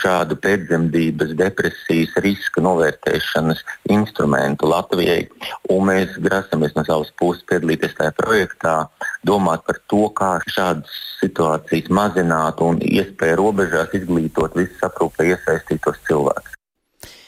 šādu 0.00 0.38
pēcdzemdības 0.44 1.34
depresijas 1.38 2.14
riska 2.24 2.64
novērtēšanas 2.64 3.62
instrumentu 3.94 4.70
Latvijai. 4.70 5.26
Un 5.74 5.88
mēs 5.90 6.16
grasamies 6.24 6.74
no 6.78 6.86
savas 6.86 7.12
puses 7.20 7.44
piedalīties 7.50 7.96
tajā 7.98 8.14
projektā, 8.18 8.76
domāt 9.26 9.66
par 9.68 9.80
to, 9.92 10.08
kā 10.18 10.36
šādas 10.48 10.98
situācijas 11.20 11.92
mazināt 11.94 12.60
un 12.64 12.82
iespēju 12.84 13.40
robežās 13.40 13.96
izglītot 14.00 14.56
visus 14.58 14.84
aprūpē 14.90 15.32
iesaistītos 15.32 16.02
cilvēkus. 16.08 16.60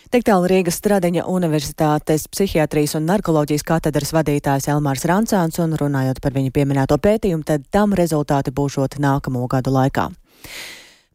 Tik 0.06 0.22
tālu 0.22 0.46
Rīgas 0.46 0.76
Stradiņa 0.78 1.24
Universitātes 1.26 2.28
psihiatrijas 2.30 2.92
un 2.94 3.08
narkoloģijas 3.08 3.64
katedras 3.66 4.12
vadītājs 4.14 4.68
Elmārs 4.70 5.02
Rancāns 5.10 5.58
un 5.58 5.74
runājot 5.74 6.20
par 6.22 6.36
viņa 6.36 6.52
pieminēto 6.54 6.94
pētījumu, 7.02 7.42
tad 7.42 7.64
tam 7.74 7.96
rezultāti 7.98 8.54
būšot 8.54 9.00
nākamo 9.02 9.42
gadu 9.50 9.74
laikā. 9.74 10.06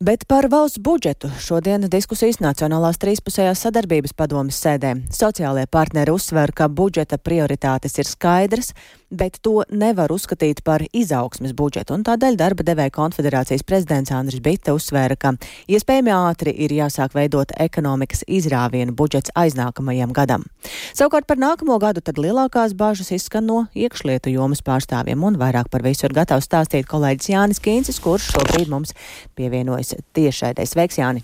Bet 0.01 0.23
par 0.25 0.47
valsts 0.49 0.79
budžetu 0.81 1.29
šodien 1.37 1.83
diskusijas 1.85 2.39
Nacionālās 2.41 2.97
trīspusējās 2.97 3.59
sadarbības 3.67 4.15
padomas 4.17 4.57
sēdē. 4.57 4.95
Sociālajie 5.13 5.69
partneri 5.69 6.09
uzsver, 6.09 6.49
ka 6.57 6.65
budžeta 6.65 7.19
prioritātes 7.21 7.99
ir 8.01 8.09
skaidrs, 8.09 8.73
bet 9.11 9.37
to 9.45 9.61
nevar 9.69 10.09
uzskatīt 10.09 10.63
par 10.65 10.81
izaugsmes 10.89 11.53
budžetu, 11.53 11.93
un 11.93 12.05
tādēļ 12.07 12.37
darba 12.39 12.65
devēja 12.65 12.93
konfederācijas 12.95 13.65
prezidents 13.67 14.13
Andris 14.15 14.41
Bita 14.41 14.73
uzsvēra, 14.73 15.17
ka 15.19 15.35
iespējami 15.69 16.13
ātri 16.15 16.55
ir 16.65 16.73
jāsāk 16.73 17.13
veidot 17.13 17.51
ekonomikas 17.59 18.23
izrāvienu 18.25 18.95
budžets 18.97 19.33
aiznākamajam 19.37 20.15
gadam. 20.17 20.47
Savukārt 20.95 21.27
par 21.27 21.37
nākamo 21.37 21.77
gadu 21.83 22.01
tad 22.01 22.17
lielākās 22.17 22.73
bāžas 22.73 23.11
izskan 23.13 23.45
no 23.45 23.65
iekšlietu 23.75 24.33
jomas 24.33 24.63
pārstāvjiem, 24.65 25.27
un 25.27 25.37
vairāk 25.37 25.69
par 25.69 25.85
visu 25.85 26.07
ir 26.07 26.15
gatavs 26.15 26.47
stāstīt 26.49 26.89
kolēģis 26.89 27.33
Jānis 27.35 27.61
Kīncis, 27.61 28.01
kurš 28.01 28.31
šobrīd 28.33 28.71
mums 28.71 28.95
pievienojas 29.35 29.90
tiešraidē. 30.15 30.65
Sveiks, 30.67 30.99
Jāni! 31.01 31.23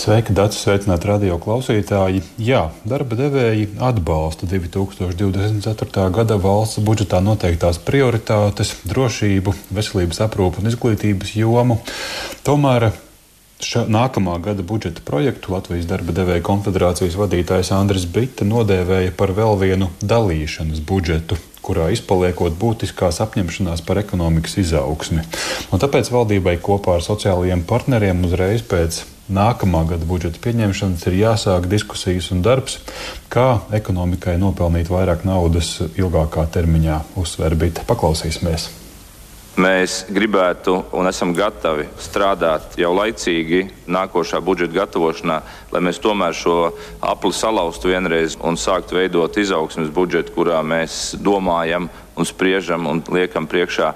Sveiki, 0.00 0.32
Dārts! 0.34 0.58
Sveicināti 0.64 1.06
radio 1.10 1.36
klausītāji! 1.42 2.22
Jā, 2.40 2.62
darba 2.88 3.18
devēji 3.18 3.68
atbalsta 3.84 4.48
2024. 4.48 6.06
gada 6.16 6.38
valsts 6.40 6.80
budžetā 6.86 7.20
noteiktās 7.22 7.78
prioritātes, 7.84 8.72
drošību, 8.88 9.54
veselības 9.76 10.22
aprūpu 10.26 10.64
un 10.64 10.72
izglītības 10.72 11.36
jomu. 11.36 11.78
Tomēr 12.48 12.90
Ša, 13.60 13.82
nākamā 13.92 14.38
gada 14.40 14.64
budžeta 14.64 15.02
projektu 15.04 15.52
Latvijas 15.52 15.84
darba 15.84 16.14
devēja 16.16 16.40
konfederācijas 16.46 17.18
vadītājs 17.20 17.74
Andris 17.76 18.06
Brita 18.08 18.46
nodēvēja 18.48 19.12
par 19.18 19.34
vēl 19.36 19.58
vienu 19.60 19.90
dalīšanas 20.00 20.80
budžetu, 20.88 21.36
kurā 21.70 21.86
izpaliekot 21.94 22.58
būtiskās 22.58 23.22
apņemšanās 23.22 23.84
par 23.86 24.02
ekonomikas 24.02 24.58
izaugsmi. 24.64 25.22
Un 25.70 25.82
tāpēc 25.82 26.10
valdībai 26.10 26.58
kopā 26.58 26.98
ar 26.98 27.06
sociālajiem 27.06 27.62
partneriem 27.70 28.26
uzreiz 28.26 28.66
pēc 28.66 29.04
nākamā 29.30 29.84
gada 29.92 30.08
budžeta 30.10 30.42
pieņemšanas 30.42 31.06
ir 31.06 31.20
jāsāk 31.20 31.70
diskusijas 31.70 32.32
un 32.34 32.42
darbs, 32.42 32.80
kā 33.30 33.62
ekonomikai 33.78 34.36
nopelnīt 34.42 34.90
vairāk 34.90 35.22
naudas 35.28 35.76
ilgākā 35.94 36.48
termiņā, 36.50 37.00
uzsver 37.22 37.54
Bita. 37.54 37.86
Paklausīsimies! 37.86 38.79
Mēs 39.58 40.04
gribētu 40.06 40.76
un 40.94 41.08
esam 41.10 41.32
gatavi 41.34 41.88
strādāt 41.98 42.76
jau 42.78 42.92
laicīgi 42.94 43.64
nākošā 43.90 44.38
budžeta 44.46 44.76
gatavošanā, 44.76 45.40
lai 45.74 45.80
mēs 45.82 45.98
tomēr 45.98 46.36
šo 46.38 46.54
apli 47.02 47.34
salauztu 47.34 47.90
vienreiz 47.90 48.36
un 48.46 48.54
sāktu 48.54 49.00
veidot 49.00 49.34
izaugsmes 49.42 49.90
budžetu, 49.90 50.36
kurā 50.36 50.62
mēs 50.62 51.16
domājam 51.18 51.90
un 52.14 52.28
spriežam 52.28 52.86
un 52.86 53.02
liekam 53.10 53.50
priekšā 53.50 53.90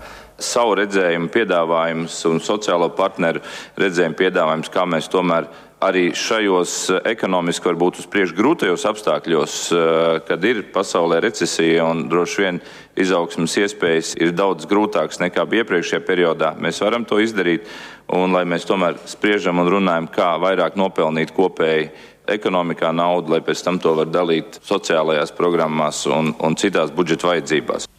savu 0.53 0.79
redzējumu, 0.81 1.31
piedāvājumus 1.35 2.19
un 2.31 2.43
sociālo 2.45 2.91
partneru 2.97 3.43
redzējumu 3.81 4.19
piedāvājumus, 4.19 4.73
kā 4.73 4.85
mēs 4.89 5.11
tomēr 5.13 5.49
arī 5.85 6.05
šajos 6.17 6.75
eh, 6.91 7.01
ekonomiski 7.13 7.69
varbūt 7.69 8.01
uz 8.03 8.09
priekšu 8.11 8.37
grūtajos 8.39 8.87
apstākļos, 8.91 9.57
eh, 9.73 10.21
kad 10.29 10.45
ir 10.49 10.65
pasaulē 10.75 11.21
recesija 11.25 11.85
un 11.91 12.07
droši 12.13 12.43
vien 12.43 12.61
izaugsmas 13.01 13.57
iespējas 13.61 14.15
ir 14.23 14.35
daudz 14.37 14.69
grūtākas 14.71 15.21
nekā 15.23 15.47
bija 15.51 15.65
iepriekšējā 15.65 16.03
periodā, 16.07 16.55
mēs 16.61 16.81
varam 16.85 17.07
to 17.09 17.21
izdarīt. 17.23 17.69
Un 18.15 18.37
lai 18.37 18.45
mēs 18.45 18.67
tomēr 18.69 18.99
spriežam 19.09 19.63
un 19.63 19.71
runājam, 19.73 20.11
kā 20.13 20.35
vairāk 20.37 20.77
nopelnīt 20.77 21.33
kopēji 21.33 21.89
ekonomikā 22.29 22.93
naudu, 22.93 23.33
lai 23.33 23.41
pēc 23.45 23.65
tam 23.65 23.81
to 23.81 23.95
var 23.97 24.13
dalīt 24.13 24.61
sociālajās 24.65 25.33
programmās 25.37 26.05
un, 26.13 26.35
un 26.37 26.57
citās 26.61 26.93
budžeta 26.93 27.33
vajadzībās. 27.33 27.94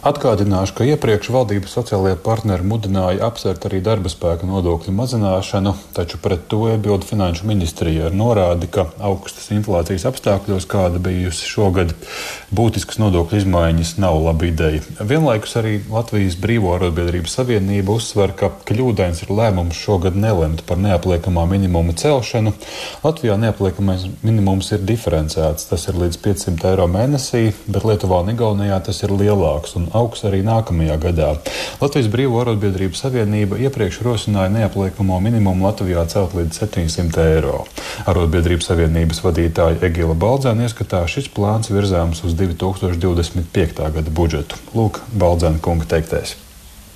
Atgādināšu, 0.00 0.72
ka 0.78 0.84
iepriekš 0.88 1.28
valdības 1.28 1.74
sociālajie 1.76 2.16
partneri 2.24 2.64
mudināja 2.64 3.26
apsvērt 3.26 3.66
arī 3.68 3.82
darba 3.84 4.08
spēka 4.08 4.46
nodokļu 4.48 4.94
mazināšanu, 4.96 5.74
taču 5.92 6.16
pret 6.24 6.46
to 6.48 6.62
iebilda 6.70 7.04
Finanšu 7.04 7.44
ministrija 7.44 8.06
ar 8.08 8.16
norādi, 8.16 8.64
ka 8.72 8.86
augstas 8.96 9.50
inflācijas 9.52 10.06
apstākļos, 10.08 10.64
kāda 10.72 11.02
bijusi 11.04 11.44
šogad, 11.44 11.92
būtiskas 12.48 12.96
nodokļu 13.02 13.42
izmaiņas 13.42 13.90
nav 14.00 14.16
laba 14.24 14.48
ideja. 14.48 14.80
Vienlaikus 15.04 15.58
arī 15.60 15.74
Latvijas 15.92 16.38
Brīvo 16.40 16.72
arotbiedrību 16.78 17.28
savienība 17.28 17.98
uzsver, 18.00 18.32
ka 18.32 18.48
kļūdains 18.72 19.20
ir 19.26 19.34
lēmums 19.36 19.76
šogad 19.84 20.16
nelemt 20.16 20.64
par 20.64 20.80
neapliekamā 20.80 21.44
minimuma 21.52 21.92
celšanu. 21.92 22.54
Latvijā 23.04 23.36
neapliekamais 23.44 24.08
minimums 24.24 24.72
ir 24.72 24.80
diferencēts, 24.80 25.68
tas 25.68 25.86
ir 25.92 26.00
līdz 26.06 26.22
500 26.24 26.72
eiro 26.72 26.88
mēnesī, 26.88 27.50
bet 27.68 27.84
Lietuvā 27.84 28.24
un 28.24 28.32
Igaunijā 28.32 28.80
tas 28.88 29.04
ir 29.04 29.12
lielāks. 29.12 29.76
Un 29.76 29.89
augs 29.96 30.24
arī 30.28 30.42
nākamajā 30.46 30.96
gadā. 31.02 31.30
Latvijas 31.80 32.10
Brīvo 32.12 32.40
arotbiedrību 32.42 32.98
savienība 32.98 33.60
iepriekš 33.60 34.00
rosināja 34.06 34.52
neapliekamo 34.56 35.20
minimumu 35.22 35.68
Latvijā 35.68 36.04
celt 36.10 36.36
līdz 36.38 36.62
700 36.64 37.26
eiro. 37.36 37.64
Arotbiedrību 38.10 38.66
savienības 38.66 39.22
vadītāja 39.24 39.80
Egila 39.88 40.18
Baldzēna 40.18 40.68
ieskatā 40.68 41.02
šis 41.10 41.30
plāns 41.34 41.72
virzāms 41.72 42.24
uz 42.26 42.36
2025. 42.38 43.90
gada 43.96 44.14
budžetu. 44.20 44.60
Lūk, 44.76 45.02
Baldzēna 45.14 45.62
kunga 45.64 45.88
teiktais. 45.90 46.36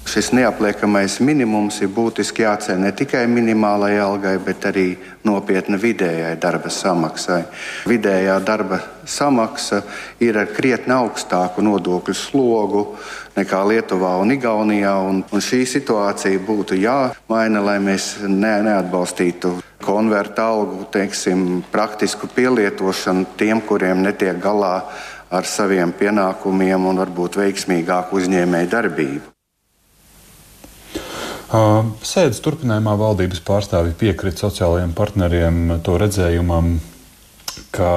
Šis 0.05 0.35
neapliekamais 0.37 1.17
minimums 1.25 1.79
ir 1.81 1.89
būtiski 1.89 2.45
jāceļ 2.45 2.77
ne 2.83 2.91
tikai 2.93 3.23
minimālajai 3.31 4.03
algai, 4.05 4.35
bet 4.37 4.67
arī 4.69 4.85
nopietna 5.25 5.79
vidējai 5.81 6.35
darba 6.41 6.69
samaksai. 6.71 7.41
Vidējā 7.89 8.37
darba 8.45 8.83
samaksa 9.09 9.81
ir 10.21 10.37
ar 10.39 10.53
krietni 10.53 10.93
augstāku 10.93 11.65
nodokļu 11.65 12.15
slogu 12.21 12.85
nekā 13.39 13.65
Lietuvā 13.73 14.13
un 14.21 14.37
Igaunijā. 14.37 14.95
Un, 15.09 15.25
un 15.25 15.45
šī 15.49 15.65
situācija 15.73 16.47
būtu 16.47 16.79
jāmaina, 16.85 17.65
lai 17.65 17.81
mēs 17.83 18.13
ne, 18.29 18.55
neatbalstītu 18.69 19.57
konverta 19.85 20.51
algu 20.53 20.85
teiksim, 20.93 21.63
praktisku 21.73 22.29
pielietošanu 22.29 23.33
tiem, 23.41 23.65
kuriem 23.65 24.05
netiek 24.05 24.37
galā 24.37 24.77
ar 25.33 25.49
saviem 25.49 25.97
pienākumiem 25.97 26.91
un 26.93 27.07
varbūt 27.07 27.41
veiksmīgāku 27.41 28.21
uzņēmēju 28.21 28.77
darbību. 28.77 29.34
Sēdes 31.55 32.41
turpinājumā 32.43 32.97
valdības 32.99 33.43
pārstāvji 33.47 33.95
piekrita 34.01 34.43
sociālajiem 34.43 34.95
partneriem 34.97 35.79
to 35.87 35.95
redzējumam, 36.03 36.81
ka 37.75 37.91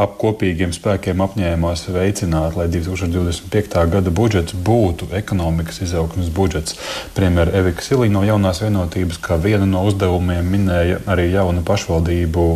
ap 0.00 0.14
kopīgiem 0.20 0.72
spēkiem 0.72 1.20
apņēmās 1.24 1.84
veicināt, 1.92 2.56
lai 2.56 2.68
2025. 2.72 3.76
gada 3.92 4.12
budžets 4.20 4.56
būtu 4.56 5.10
ekonomikas 5.20 5.82
izaugsmes 5.84 6.32
budžets. 6.32 6.78
Premjera 7.16 7.52
Evika 7.60 7.84
Silī 7.84 8.08
no 8.12 8.24
jaunās 8.24 8.62
vienotības, 8.64 9.20
kā 9.20 9.36
vienu 9.42 9.68
no 9.68 9.84
uzdevumiem 9.88 10.48
minēja 10.56 11.02
arī 11.12 11.28
jaunu 11.34 11.64
pašvaldību 11.68 12.48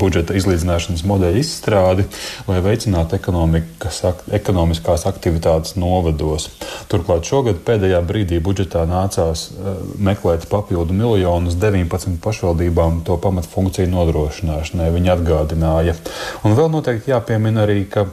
budžeta 0.00 0.34
izlīdzināšanas 0.36 1.04
modeļa 1.06 1.40
izstrādi, 1.40 2.06
lai 2.48 2.58
veicinātu 2.64 3.18
ekonomiskās 3.18 5.06
aktivitātes 5.08 5.76
novados. 5.80 6.48
Turklāt 6.90 7.28
šogad 7.28 7.62
pēdējā 7.66 8.02
brīdī 8.06 8.40
budžetā 8.42 8.84
nācās 8.88 9.48
eh, 9.50 9.80
meklēt 10.10 10.48
papildu 10.50 10.96
miljonus 10.96 11.58
19 11.62 12.20
pašvaldībām 12.24 13.02
to 13.06 13.18
pamatfunkciju 13.22 13.90
nodrošināšanai. 13.92 14.92
Viņi 14.96 15.12
atgādināja. 15.16 15.96
Un 16.44 16.56
vēl 16.58 16.70
noteikti 16.72 17.12
jāpiemina 17.14 17.66
arī, 17.66 17.82
ka 17.90 18.08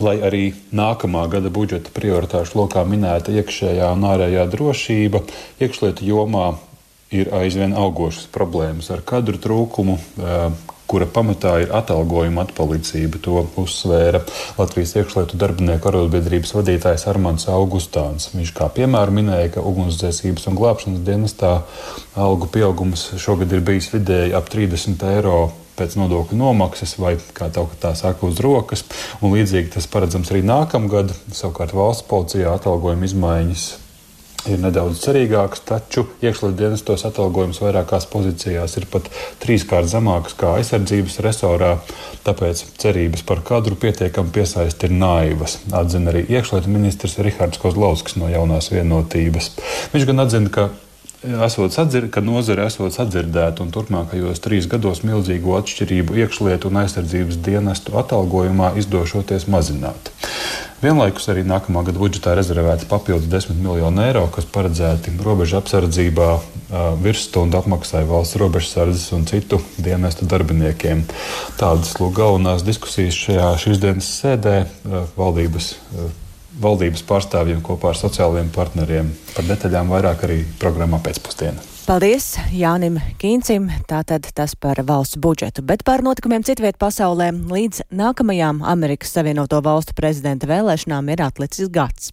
lai 0.00 0.16
arī 0.24 0.42
nākamā 0.72 1.26
gada 1.32 1.52
budžeta 1.52 1.92
prioritāšu 1.94 2.62
lokā 2.62 2.86
minēta 2.88 3.34
iekšējā 3.36 3.92
un 3.92 4.06
ārējā 4.08 4.46
drošība, 4.54 5.22
iekšlietu 5.60 6.08
jomā 6.08 6.54
ir 7.14 7.30
aizvien 7.34 7.74
augošas 7.76 8.28
problēmas 8.32 8.90
ar 8.94 9.02
kadru 9.06 9.38
trūkumu, 9.42 9.98
kura 10.90 11.06
pamatā 11.06 11.52
ir 11.62 11.72
atalgojuma 11.74 12.42
atpalicība. 12.46 13.20
To 13.22 13.44
uzsvēra 13.62 14.24
Latvijas 14.58 14.96
iekšlietu 14.98 15.38
darbinieku 15.38 15.90
arotbiedrības 15.90 16.54
vadītājs 16.56 17.06
Armāns 17.10 17.46
Augustāns. 17.50 18.32
Viņš 18.34 18.52
kā 18.56 18.66
piemēru 18.74 19.14
minēja, 19.20 19.52
ka 19.56 19.66
ugunsdzēsības 19.70 20.48
un 20.50 20.58
glābšanas 20.58 21.04
dienestā 21.06 21.52
algu 22.18 22.50
pieaugums 22.50 23.12
šogad 23.22 23.54
ir 23.54 23.62
bijis 23.66 23.90
vidēji 23.94 24.34
ap 24.38 24.50
30 24.50 25.06
eiro 25.14 25.38
pēc 25.78 25.94
nodokļu 25.96 26.36
nomaksas, 26.36 26.96
vai 27.00 27.14
kā 27.34 27.48
tā 27.54 27.94
saka, 27.96 28.26
uz 28.26 28.42
rokas. 28.42 28.82
Un 29.22 29.32
līdzīgi 29.36 29.76
tas 29.76 29.86
paredzams 29.90 30.32
arī 30.34 30.42
nākamgad. 30.44 31.14
Savukārt 31.32 31.72
valsts 31.76 32.06
policijā 32.10 32.50
atalgojuma 32.58 33.08
izmaiņas 33.08 33.70
ir 34.48 34.60
nedaudz 34.62 35.00
cerīgāks, 35.04 35.62
taču 35.68 36.06
iekšlietu 36.22 36.56
dienestos 36.56 37.04
atalgojums 37.08 37.60
vairākās 37.62 38.06
pozīcijās 38.12 38.76
ir 38.80 38.86
pat 38.92 39.08
trīskārt 39.42 39.90
zemāks 39.90 40.36
kā 40.40 40.54
aizsardzības 40.60 41.20
resorā. 41.26 41.72
Tāpēc 42.24 42.62
cerības 42.80 43.24
par 43.26 43.42
kadru 43.46 43.76
pietiekami 43.80 44.32
piesaisti 44.34 44.88
ir 44.88 44.96
naivas, 44.96 45.58
atzina 45.72 46.12
arī 46.14 46.26
iekšlietu 46.28 46.72
ministrs 46.72 47.18
Rihards 47.20 47.60
Kozlovskis 47.60 48.16
no 48.20 48.30
jaunās 48.32 48.70
vienotības. 48.72 49.52
Viņš 49.94 50.08
gan 50.08 50.24
atzina, 50.24 50.52
ka 50.52 50.70
esot 51.46 51.74
sadzir, 51.74 52.08
ka 52.12 52.22
nozare 52.24 52.64
esot 52.64 52.94
sadzirdēta 52.96 53.64
un 53.64 53.72
turpmākajos 53.74 54.40
trīs 54.40 54.68
gados 54.70 55.02
milzīgo 55.04 55.58
atšķirību 55.58 56.16
iekšlietu 56.24 56.70
un 56.70 56.80
aizsardzības 56.84 57.40
dienestu 57.44 57.98
atalgojumā 58.00 58.72
izdošoties 58.80 59.48
mazināt. 59.52 60.12
Vienlaikus 60.80 61.26
arī 61.28 61.42
nākamā 61.44 61.82
gada 61.84 62.00
budžetā 62.00 62.32
rezervēta 62.38 62.86
papildus 62.88 63.28
10 63.28 63.58
miljonu 63.60 64.00
eiro, 64.00 64.22
kas 64.32 64.46
paredzēti 64.48 65.12
robežu 65.20 65.58
apsardzībā, 65.58 66.28
virsstundu 67.04 67.58
apmaksai 67.58 68.06
valsts 68.08 68.38
robežsardzes 68.40 69.10
un 69.12 69.26
citu 69.28 69.58
dienestu 69.76 70.24
darbiniekiem. 70.30 71.04
Tādas 71.60 71.92
lūk 72.00 72.16
galvenās 72.16 72.64
diskusijas 72.64 73.18
šajā 73.26 73.50
šīs 73.60 73.82
dienas 73.82 74.08
sēdē 74.22 74.56
valdības 75.20 75.74
valdības 76.60 77.04
pārstāvjiem 77.08 77.60
kopā 77.64 77.92
ar 77.92 78.00
sociālajiem 78.00 78.48
partneriem. 78.54 79.12
Par 79.36 79.46
detaļām 79.48 79.92
vairāk 79.92 80.24
arī 80.26 80.42
programmā 80.60 80.98
pēcpusdienā. 81.04 81.69
Paldies 81.90 82.36
Jānim 82.54 83.00
Kīncim. 83.18 83.64
Tātad 83.90 84.28
tas 84.38 84.52
par 84.54 84.78
valsts 84.86 85.18
budžetu, 85.18 85.64
bet 85.66 85.82
par 85.82 86.04
notikumiem 86.06 86.44
citviet 86.46 86.78
pasaulē 86.78 87.32
līdz 87.50 87.88
nākamajām 87.90 88.60
Amerikas 88.62 89.10
Savienoto 89.16 89.58
Valstu 89.66 89.96
prezidenta 89.98 90.46
vēlēšanām 90.46 91.10
ir 91.10 91.24
atlicis 91.26 91.66
gads. 91.74 92.12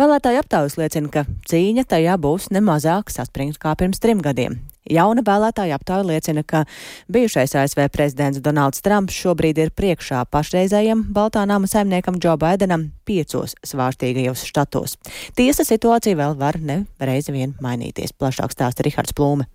Vēlētāju 0.00 0.42
aptaujas 0.42 0.78
liecina, 0.80 1.10
ka 1.12 1.24
cīņa 1.50 1.86
tajā 1.90 2.14
būs 2.20 2.50
nemazāk 2.54 3.12
saspringta 3.12 3.60
kā 3.62 3.74
pirms 3.78 4.02
trim 4.02 4.22
gadiem. 4.24 4.60
Jauna 4.84 5.22
vēlētāja 5.24 5.78
aptauja 5.78 6.04
liecina, 6.04 6.42
ka 6.44 6.64
bijušais 7.08 7.54
ASV 7.56 7.86
prezidents 7.92 8.42
Donalds 8.44 8.84
Trumps 8.84 9.16
šobrīd 9.16 9.62
ir 9.62 9.72
priekšā 9.72 10.26
pašreizējam 10.28 11.06
Baltā 11.14 11.46
nama 11.48 11.68
saimniekam 11.70 12.20
Džo 12.20 12.36
Baidenam 12.40 12.90
piecos 13.08 13.56
svārstīgajos 13.64 14.44
štatos. 14.50 14.98
Tiesa 15.36 15.64
situācija 15.64 16.20
vēl 16.20 16.36
var 16.36 16.60
ne 16.60 16.82
reizi 17.00 17.32
vien 17.32 17.56
mainīties. 17.64 18.12
Plašāk 18.12 18.52
stāsta 18.52 18.84
Rihards 18.84 19.16
Plūme. 19.16 19.48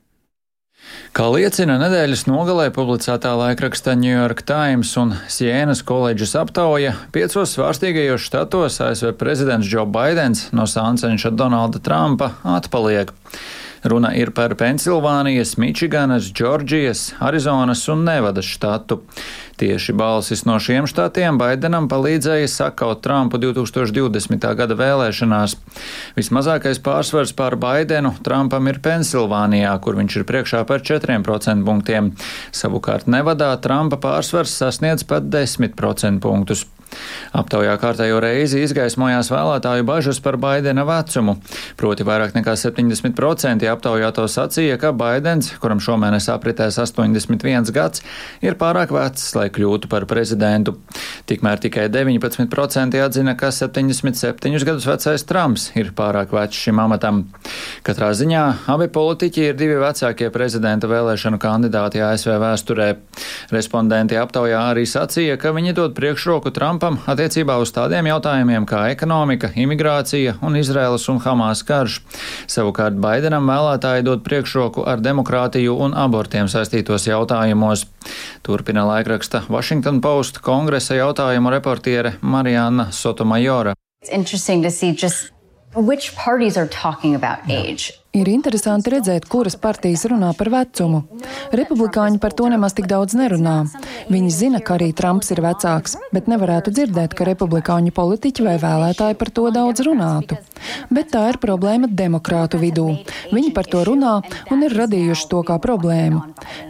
Kā 1.10 1.26
liecina 1.34 1.80
nedēļas 1.82 2.28
nogalē 2.30 2.68
publicētā 2.74 3.32
laikraksta 3.38 3.96
New 3.98 4.14
York 4.14 4.44
Times 4.48 4.92
un 5.02 5.16
Sienas 5.32 5.82
koledžas 5.86 6.36
aptauja, 6.40 6.94
piecos 7.16 7.56
svārstīgajos 7.58 8.28
štatos 8.30 8.80
ASV 8.86 9.16
prezidents 9.20 9.68
Džo 9.68 9.88
Baidens 9.90 10.48
no 10.56 10.68
sāncenša 10.70 11.34
Donalda 11.36 11.82
Trumpa 11.84 12.36
atpaliek. 12.58 13.12
Runa 13.84 14.12
ir 14.16 14.32
par 14.36 14.56
Pensilvānijas, 14.60 15.58
Mičiganas, 15.58 16.32
Džordžijas, 16.34 17.14
Arizonas 17.20 17.88
un 17.88 18.04
Nevadas 18.04 18.46
štatu. 18.46 19.00
Tieši 19.60 19.94
balsis 19.94 20.46
no 20.48 20.56
šiem 20.60 20.86
štatiem 20.88 21.38
Baidenam 21.40 21.90
palīdzēja 21.92 22.48
sakaut 22.52 23.02
Trumpu 23.04 23.40
2020. 23.40 24.48
gada 24.56 24.78
vēlēšanās. 24.80 25.56
Vismazākais 26.16 26.80
pārsvars 26.84 27.36
pār 27.36 27.58
Baidenu 27.60 28.14
Trumpam 28.24 28.72
ir 28.72 28.80
Pensilvānijā, 28.84 29.76
kur 29.84 30.00
viņš 30.00 30.20
ir 30.22 30.28
priekšā 30.32 30.64
par 30.68 30.84
4% 30.84 31.68
punktiem. 31.68 32.14
Savukārt 32.56 33.12
Nevadā 33.12 33.52
Trumpa 33.64 34.00
pārsvars 34.00 34.56
sasniedz 34.64 35.08
pat 35.08 35.28
10% 35.32 36.24
punktus. 36.24 36.68
Aptaujā 37.40 37.76
kārtējo 37.80 38.18
reizi 38.24 38.64
izgaismojās 38.66 39.30
vēlētāju 39.30 39.86
bažas 39.86 40.20
par 40.24 40.40
Baidena 40.42 40.84
vecumu. 40.88 41.36
Proti 41.78 42.06
vairāk 42.08 42.34
nekā 42.34 42.56
70% 42.58 43.68
aptaujāto 43.70 44.26
sacīja, 44.26 44.80
ka 44.82 44.92
Baidens, 44.98 45.52
kuram 45.62 45.82
šomēnes 45.84 46.30
apritēs 46.34 46.80
81 46.82 47.70
gads, 47.76 48.02
ir 48.42 48.58
pārāk 48.60 48.94
vecs, 48.96 49.28
lai 49.38 49.48
kļūtu 49.54 49.92
par 49.92 50.08
prezidentu. 50.10 50.76
Tikmēr 51.30 51.62
tikai 51.62 51.86
19% 51.94 52.98
atzina, 53.06 53.36
ka 53.38 53.52
77 53.54 54.66
gadus 54.66 54.90
vecais 54.90 55.28
Trumps 55.30 55.70
ir 55.78 55.94
pārāk 55.96 56.34
vecs 56.34 56.66
šim 56.66 56.82
amatam. 56.82 57.28
Katrā 57.86 58.10
ziņā 58.18 58.44
abi 58.74 58.90
politiķi 58.90 59.46
ir 59.52 59.60
divi 59.60 59.78
vecākie 59.80 60.32
prezidenta 60.34 60.90
vēlēšanu 60.90 61.38
kandidāti 61.42 62.02
ASV 62.04 62.36
vēsturē. 62.42 62.90
Respondenti 63.54 64.18
aptaujā 64.18 64.66
arī 64.72 64.88
sacīja, 64.90 65.38
ka 65.38 65.54
viņi 65.54 65.78
dod 65.78 65.96
priekšroku 65.98 66.52
Trumpam 66.56 66.79
Trumpam 66.80 67.12
attiecībā 67.12 67.58
uz 67.60 67.74
tādiem 67.76 68.08
jautājumiem 68.08 68.64
kā 68.64 68.86
ekonomika, 68.94 69.50
imigrācija 69.60 70.38
un 70.48 70.54
Izraēlas 70.56 71.10
un 71.12 71.18
Hamas 71.20 71.60
karš. 71.68 71.98
Savukārt 72.48 72.96
Baidenam 73.04 73.50
vēlētāji 73.52 74.06
dod 74.08 74.22
priekšroku 74.24 74.86
ar 74.88 75.04
demokrātiju 75.04 75.76
un 75.76 75.92
abortiem 75.92 76.48
saistītos 76.48 77.10
jautājumos. 77.10 77.84
Turpina 78.48 78.86
laikraksta 78.88 79.42
Washington 79.52 80.00
Post 80.00 80.40
kongresa 80.40 80.96
jautājumu 80.96 81.52
reportiere 81.52 82.14
Marijāna 82.22 82.94
Sotomajora. 82.96 83.76
It's 84.00 84.16
interesting 84.16 84.64
to 84.64 84.72
see 84.72 84.96
just 84.96 85.34
which 85.76 86.16
parties 86.16 86.56
are 86.56 86.70
talking 86.72 87.14
about 87.14 87.44
age. 87.52 87.92
Ir 88.10 88.26
interesanti 88.26 88.90
redzēt, 88.90 89.28
kuras 89.30 89.54
partijas 89.62 90.08
runā 90.10 90.32
par 90.34 90.50
vecumu. 90.50 91.04
Republikāņi 91.54 92.18
par 92.18 92.34
to 92.34 92.48
nemaz 92.50 92.74
tik 92.74 92.88
daudz 92.90 93.14
nerunā. 93.14 93.68
Viņi 94.10 94.32
zina, 94.34 94.62
ka 94.66 94.80
arī 94.80 94.88
Trumps 94.98 95.30
ir 95.30 95.44
vecāks, 95.46 95.94
bet 96.10 96.26
nevarētu 96.32 96.74
dzirdēt, 96.74 97.14
ka 97.14 97.28
republikāņu 97.30 97.94
politiķi 97.94 98.48
vai 98.48 98.56
vēlētāji 98.64 99.18
par 99.20 99.30
to 99.30 99.44
daudz 99.54 99.86
runātu. 99.86 100.40
Bet 100.90 101.12
tā 101.14 101.28
ir 101.30 101.38
problēma 101.38 101.86
demokrātu 101.86 102.58
vidū. 102.58 102.88
Viņi 103.30 103.54
par 103.54 103.70
to 103.70 103.84
runā 103.86 104.16
un 104.50 104.66
ir 104.66 104.74
radījuši 104.74 105.30
to 105.30 105.44
kā 105.46 105.60
problēmu. 105.62 106.24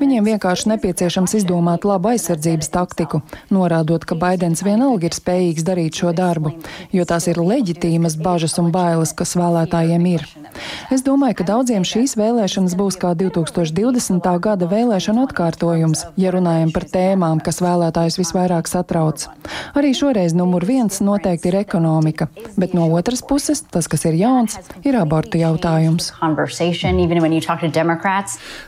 Viņiem 0.03 0.27
vienkārši 0.33 0.73
nepieciešams 0.73 1.37
izdomāt 1.39 1.87
labu 1.87 2.11
aizsardzības 2.11 2.71
taktiku, 2.75 3.23
norādot, 3.47 4.03
ka 4.03 4.19
Baidens 4.19 4.65
vienalga 4.67 5.07
ir 5.07 5.15
spējīgs 5.15 5.63
darīt 5.63 6.03
šo 6.03 6.11
darbu, 6.11 6.57
jo 6.91 7.07
tās 7.07 7.31
ir 7.31 7.39
leģitīmas 7.39 8.19
bažas 8.19 8.59
un 8.59 8.73
bailes, 8.75 9.15
kas 9.15 9.37
vēlētājiem 9.39 10.11
ir. 10.11 10.27
Es 10.91 11.05
domāju, 11.05 11.28
ka 11.37 11.45
daudziem 11.45 11.83
šīs 11.85 12.15
vēlēšanas 12.19 12.73
būs 12.79 12.97
kā 13.01 13.11
2020. 13.17 14.25
gada 14.41 14.67
vēlēšana 14.69 15.25
atkārtojums, 15.27 16.05
ja 16.19 16.31
runājam 16.33 16.71
par 16.73 16.85
tēmām, 16.89 17.41
kas 17.43 17.61
vēlētājus 17.61 18.17
visvairāk 18.21 18.69
satrauc. 18.69 19.27
Arī 19.77 19.91
šoreiz 19.97 20.33
numur 20.37 20.65
viens 20.65 21.01
noteikti 21.03 21.51
ir 21.51 21.59
ekonomika, 21.61 22.29
bet 22.57 22.73
no 22.77 22.87
otras 22.97 23.21
puses 23.25 23.61
tas, 23.61 23.89
kas 23.91 24.07
ir 24.09 24.17
jauns, 24.19 24.57
ir 24.81 24.97
abortu 24.99 25.41
jautājums. 25.41 26.11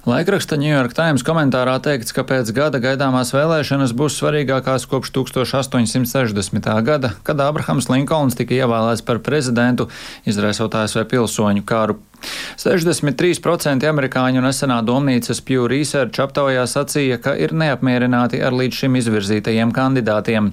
Laikraksta 0.06 0.60
New 0.62 0.72
York 0.72 0.94
Times 0.98 1.26
komentārā 1.26 1.78
teikts, 1.84 2.14
ka 2.14 2.26
pēc 2.28 2.54
gada 2.56 2.82
gaidāmās 2.84 3.34
vēlēšanas 3.36 3.96
būs 3.98 4.20
svarīgākās 4.22 4.88
kopš 4.92 5.14
1860. 5.18 6.72
gada, 6.86 7.16
kad 7.24 7.42
Abrahams 7.42 7.90
Linkolns 7.90 8.38
tika 8.38 8.60
ievēlēts 8.60 9.06
par 9.08 9.22
prezidentu, 9.26 9.90
izraisot 10.30 10.78
ASV 10.84 11.08
pilsoņu 11.10 11.66
karu. 11.66 12.00
63% 12.62 13.88
amerikāņu 13.90 14.44
nesenā 14.46 14.82
domnīcas 14.86 15.44
Pew 15.46 15.68
Research 15.72 16.22
aptaujā 16.24 16.66
sacīja, 16.70 17.20
ka 17.22 17.36
ir 17.38 17.54
neapmierināti 17.58 18.42
ar 18.44 18.56
līdz 18.58 18.84
šim 18.84 18.98
izvirzītajiem 19.02 19.76
kandidātiem. 19.76 20.52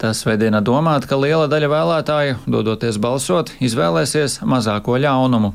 Tas 0.00 0.24
vedina 0.26 0.62
domāt, 0.64 1.08
ka 1.10 1.20
liela 1.20 1.48
daļa 1.50 1.72
vēlētāju, 1.74 2.38
dodoties 2.50 3.00
balsot, 3.00 3.56
izvēlēsies 3.60 4.40
mazāko 4.44 5.00
ļaunumu. 5.00 5.54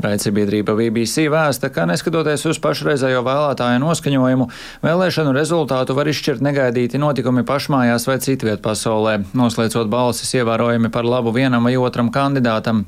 Raidsabiedrība 0.00 0.74
BBC 0.78 1.26
vēsta, 1.32 1.68
ka 1.74 1.84
neskatoties 1.90 2.46
uz 2.48 2.60
pašreizējo 2.62 3.20
vēlētāju 3.26 3.82
noskaņojumu, 3.82 4.48
vēlēšanu 4.84 5.34
rezultātu 5.36 5.96
var 5.98 6.08
izšķirt 6.10 6.44
negaidīti 6.44 7.00
notikumi 7.00 7.44
pašmājās 7.48 8.06
vai 8.08 8.16
citviet 8.22 8.62
pasaulē, 8.64 9.18
noslēdzot 9.36 9.90
balsis 9.92 10.32
ievērojami 10.38 10.92
par 10.94 11.08
labu 11.08 11.34
vienam 11.36 11.68
vai 11.68 11.76
otram 11.80 12.12
kandidātam. 12.14 12.86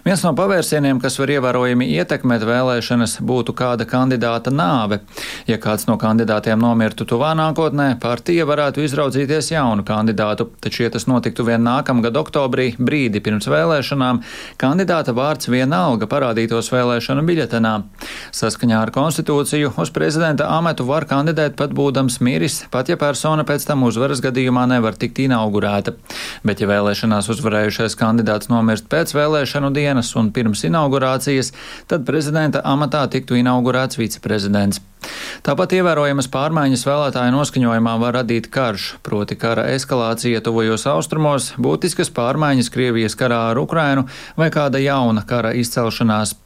Viens 0.00 0.22
no 0.24 0.32
pavērsieniem, 0.32 0.96
kas 1.02 1.18
var 1.20 1.30
ievērojami 1.34 1.90
ietekmēt 1.98 2.44
vēlēšanas, 2.48 3.18
būtu 3.26 3.52
kāda 3.56 3.84
kandidāta 3.88 4.48
nāve. 4.48 5.02
Ja 5.48 5.58
kāds 5.60 5.84
no 5.90 5.98
kandidātiem 6.00 6.60
nomirtu 6.60 7.04
tuvā 7.04 7.34
nākotnē, 7.36 7.92
partija 8.00 8.46
varētu 8.48 8.80
izraudzīties 8.86 9.52
jaunu 9.52 9.84
kandidātu, 9.84 10.48
taču, 10.64 10.86
ja 10.86 10.92
tas 10.94 11.04
notiktu 11.10 11.44
vien 11.44 11.60
nākamgad 11.66 12.16
oktobrī, 12.16 12.70
brīdi 12.80 13.20
pirms 13.20 13.50
vēlēšanām, 13.52 14.22
kandidāta 14.60 15.12
vārds 15.16 15.50
vienalga 15.52 15.89
parādītos 16.10 16.68
vēlēšanu 16.72 17.24
biļetenā. 17.26 17.72
Saskaņā 18.36 18.82
ar 18.82 18.92
konstitūciju 18.94 19.72
uz 19.80 19.92
prezidenta 19.94 20.50
amatu 20.54 20.86
var 20.88 21.06
kandidēt 21.10 21.56
pat 21.58 21.72
būdams 21.76 22.20
miris, 22.20 22.60
pat 22.70 22.92
ja 22.92 22.98
persona 23.00 23.46
pēc 23.48 23.66
tam 23.68 23.86
uzvaras 23.88 24.22
gadījumā 24.24 24.66
nevar 24.70 24.98
tikt 25.00 25.22
inaugurēta. 25.24 25.96
Bet, 26.44 26.60
ja 26.60 26.68
vēlēšanās 26.70 27.30
uzvarējušais 27.32 27.96
kandidāts 28.00 28.52
nomirst 28.52 28.90
pēc 28.92 29.16
vēlēšanu 29.16 29.72
dienas 29.74 30.12
un 30.20 30.30
pirms 30.36 30.66
inaugurācijas, 30.68 31.54
tad 31.90 32.06
prezidenta 32.06 32.62
amatā 32.66 33.06
tiktu 33.10 33.40
inaugurēts 33.40 34.00
viceprezidents. 34.00 34.82
Tāpat 35.46 35.72
ievērojamas 35.78 36.28
pārmaiņas 36.32 36.84
vēlētāju 36.84 37.32
noskaņojumā 37.34 37.94
var 38.02 38.18
radīt 38.20 38.50
karš, 38.52 38.90
proti 39.06 39.38
kara 39.40 39.66
eskalācija 39.74 40.42
tuvojos 40.44 40.84
austrumos, 40.90 41.52
būtiskas 41.56 42.12
pārmaiņas 42.16 42.70
Krievijas 42.74 43.16
karā 43.16 43.40
ar 43.52 43.60
Ukrainu 43.62 44.06
vai 44.36 44.50
kāda 44.52 44.82
jauna 44.82 45.24
kara 45.26 45.54
izcelšanās. 45.56 46.36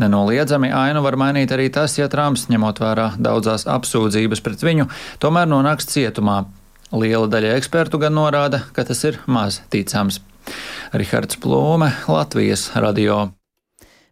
Nenoliedzami 0.00 0.70
ainu 0.72 1.02
var 1.04 1.18
mainīt 1.20 1.52
arī 1.52 1.68
tas, 1.72 1.98
ja 1.98 2.08
Trumps, 2.08 2.46
ņemot 2.52 2.80
vērā 2.80 3.10
daudzās 3.20 3.66
apsūdzības 3.68 4.40
pret 4.44 4.64
viņu, 4.64 4.88
tomēr 5.20 5.50
nonāks 5.50 5.90
cietumā. 5.92 6.44
Liela 6.90 7.28
daļa 7.30 7.52
ekspertu 7.58 8.00
gan 8.02 8.16
norāda, 8.16 8.64
ka 8.74 8.86
tas 8.88 9.04
ir 9.06 9.20
maz 9.30 9.60
ticams. 9.70 10.22
Rihards 10.96 11.38
Plūme, 11.38 11.92
Latvijas 12.08 12.70
radio. 12.74 13.28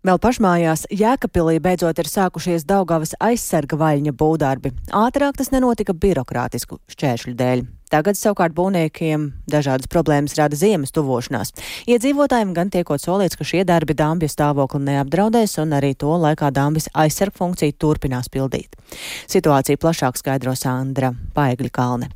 Vēl 0.07 0.21
pašmājās 0.23 0.85
Jēkabpilī 0.95 1.57
beidzot 1.59 1.99
ir 1.99 2.07
sākušies 2.07 2.63
Daugavas 2.69 3.17
aizsarga 3.19 3.75
vaļņa 3.81 4.13
būvdarbi. 4.15 4.71
Ātrāk 4.95 5.41
tas 5.41 5.51
nenotika 5.51 5.91
birokrātisku 5.91 6.79
šķēršļu 6.95 7.35
dēļ. 7.35 7.65
Tagad 7.91 8.19
savukārt 8.21 8.55
būvniekiem 8.55 9.25
dažādas 9.51 9.91
problēmas 9.91 10.37
rada 10.39 10.55
ziemas 10.55 10.95
tuvošanās. 10.95 11.51
Iedzīvotājiem 11.91 12.53
gan 12.55 12.71
tiekot 12.71 13.03
solīts, 13.03 13.35
ka 13.35 13.49
šie 13.49 13.65
darbi 13.67 13.97
dambju 13.99 14.31
stāvokli 14.31 14.85
neapdraudēs 14.87 15.57
un 15.65 15.75
arī 15.81 15.97
to 15.99 16.15
laikā 16.15 16.53
dambjas 16.55 16.87
aizsarga 16.95 17.41
funkciju 17.41 17.75
turpinās 17.83 18.31
pildīt. 18.31 18.79
Situāciju 19.27 19.83
plašāk 19.83 20.21
skaidro 20.21 20.55
Sandra 20.55 21.11
Paegļa 21.35 21.75
Kalne. 21.75 22.13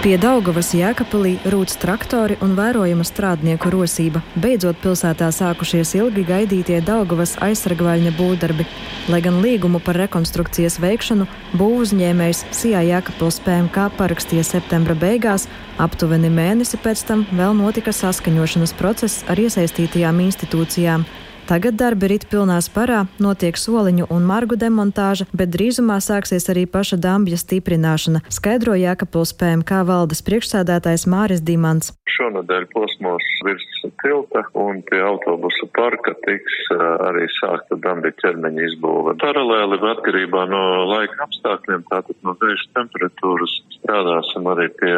Pie 0.00 0.14
Daugavas 0.16 0.70
Jēkabpilī 0.72 1.34
rūc 1.52 1.74
traktori 1.76 2.38
un 2.40 2.54
vērojama 2.56 3.04
strādnieku 3.04 3.68
rosība. 3.68 4.22
Beidzot 4.40 4.78
pilsētā 4.80 5.26
sākušies 5.28 5.92
ilgi 5.98 6.24
gaidītie 6.24 6.78
Daugavas 6.80 7.34
aizsargvaļņa 7.44 8.14
būvdarbi. 8.16 8.64
Lai 9.12 9.20
gan 9.20 9.42
līgumu 9.44 9.76
par 9.84 10.00
rekonstrukcijas 10.00 10.78
veikšanu 10.80 11.28
būvuzņēmējs 11.60 12.46
Sijā 12.48 12.80
Jēkabpils 12.88 13.42
PMK 13.44 13.90
parakstīja 14.00 14.46
septembra 14.54 14.96
beigās, 14.96 15.50
aptuveni 15.76 16.32
mēnesi 16.32 16.80
pēc 16.80 17.04
tam 17.04 17.26
vēl 17.36 17.52
notika 17.60 17.92
saskaņošanas 17.92 18.72
process 18.80 19.26
ar 19.28 19.44
iesaistītajām 19.44 20.24
institūcijām. 20.24 21.04
Tagad 21.50 21.74
darbi 21.74 22.06
rit 22.12 22.28
pilnā 22.30 22.60
sparā, 22.62 23.00
notiek 23.18 23.56
soliņu 23.58 24.04
un 24.14 24.22
margu 24.22 24.54
demontāža, 24.54 25.24
bet 25.34 25.50
drīzumā 25.50 25.96
sāksies 25.98 26.44
arī 26.52 26.62
paša 26.70 26.94
dambja 27.02 27.40
stiprināšana, 27.42 28.20
skaidro 28.30 28.76
Jēkabpils 28.78 29.32
PMK 29.40 29.80
valdes 29.88 30.22
priekšsēdētājs 30.28 31.08
Māris 31.10 31.42
Dimants. 31.42 31.90
Šonadēļ 32.14 32.68
posmos 32.70 33.26
virs 33.42 33.66
tilta 34.04 34.44
un 34.62 34.78
pie 34.86 35.02
autobusu 35.02 35.66
parka 35.74 36.14
tiks 36.28 36.60
arī 37.08 37.26
sākta 37.40 37.80
dambja 37.82 38.14
ķermeņa 38.22 38.68
izbūve. 38.68 39.16
Paralēli 39.18 39.82
atkarībā 39.90 40.46
no 40.54 40.62
laika 40.92 41.26
apstākļiem, 41.26 41.82
tātad 41.90 42.14
no 42.22 42.36
vēja 42.38 42.62
temperatūras, 42.78 43.58
strādāsim 43.90 44.46
arī 44.50 44.68
pie 44.78 44.92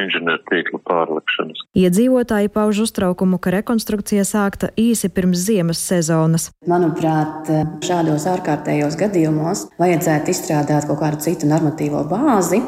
inženieru 0.00 0.40
tīkla 0.48 0.80
pārlikšanas. 0.88 1.64
Iedzīvotāji 1.78 2.52
pauž 2.52 2.82
uztraukumu, 2.86 3.38
ka 3.38 3.52
rekonstrukcija 3.58 4.24
sākta 4.24 4.72
īsi 4.80 5.10
pirms 5.12 5.44
ziemas 5.44 5.82
sezonas. 5.84 6.48
Manuprāt, 6.68 7.50
šādos 7.84 8.28
ārkārtējos 8.32 8.96
gadījumos 9.00 9.68
vajadzētu 9.80 10.32
izstrādāt 10.32 10.88
kaut 10.88 11.02
kādu 11.02 11.22
citu 11.28 11.50
normatīvo 11.50 12.06
bāzi 12.08 12.62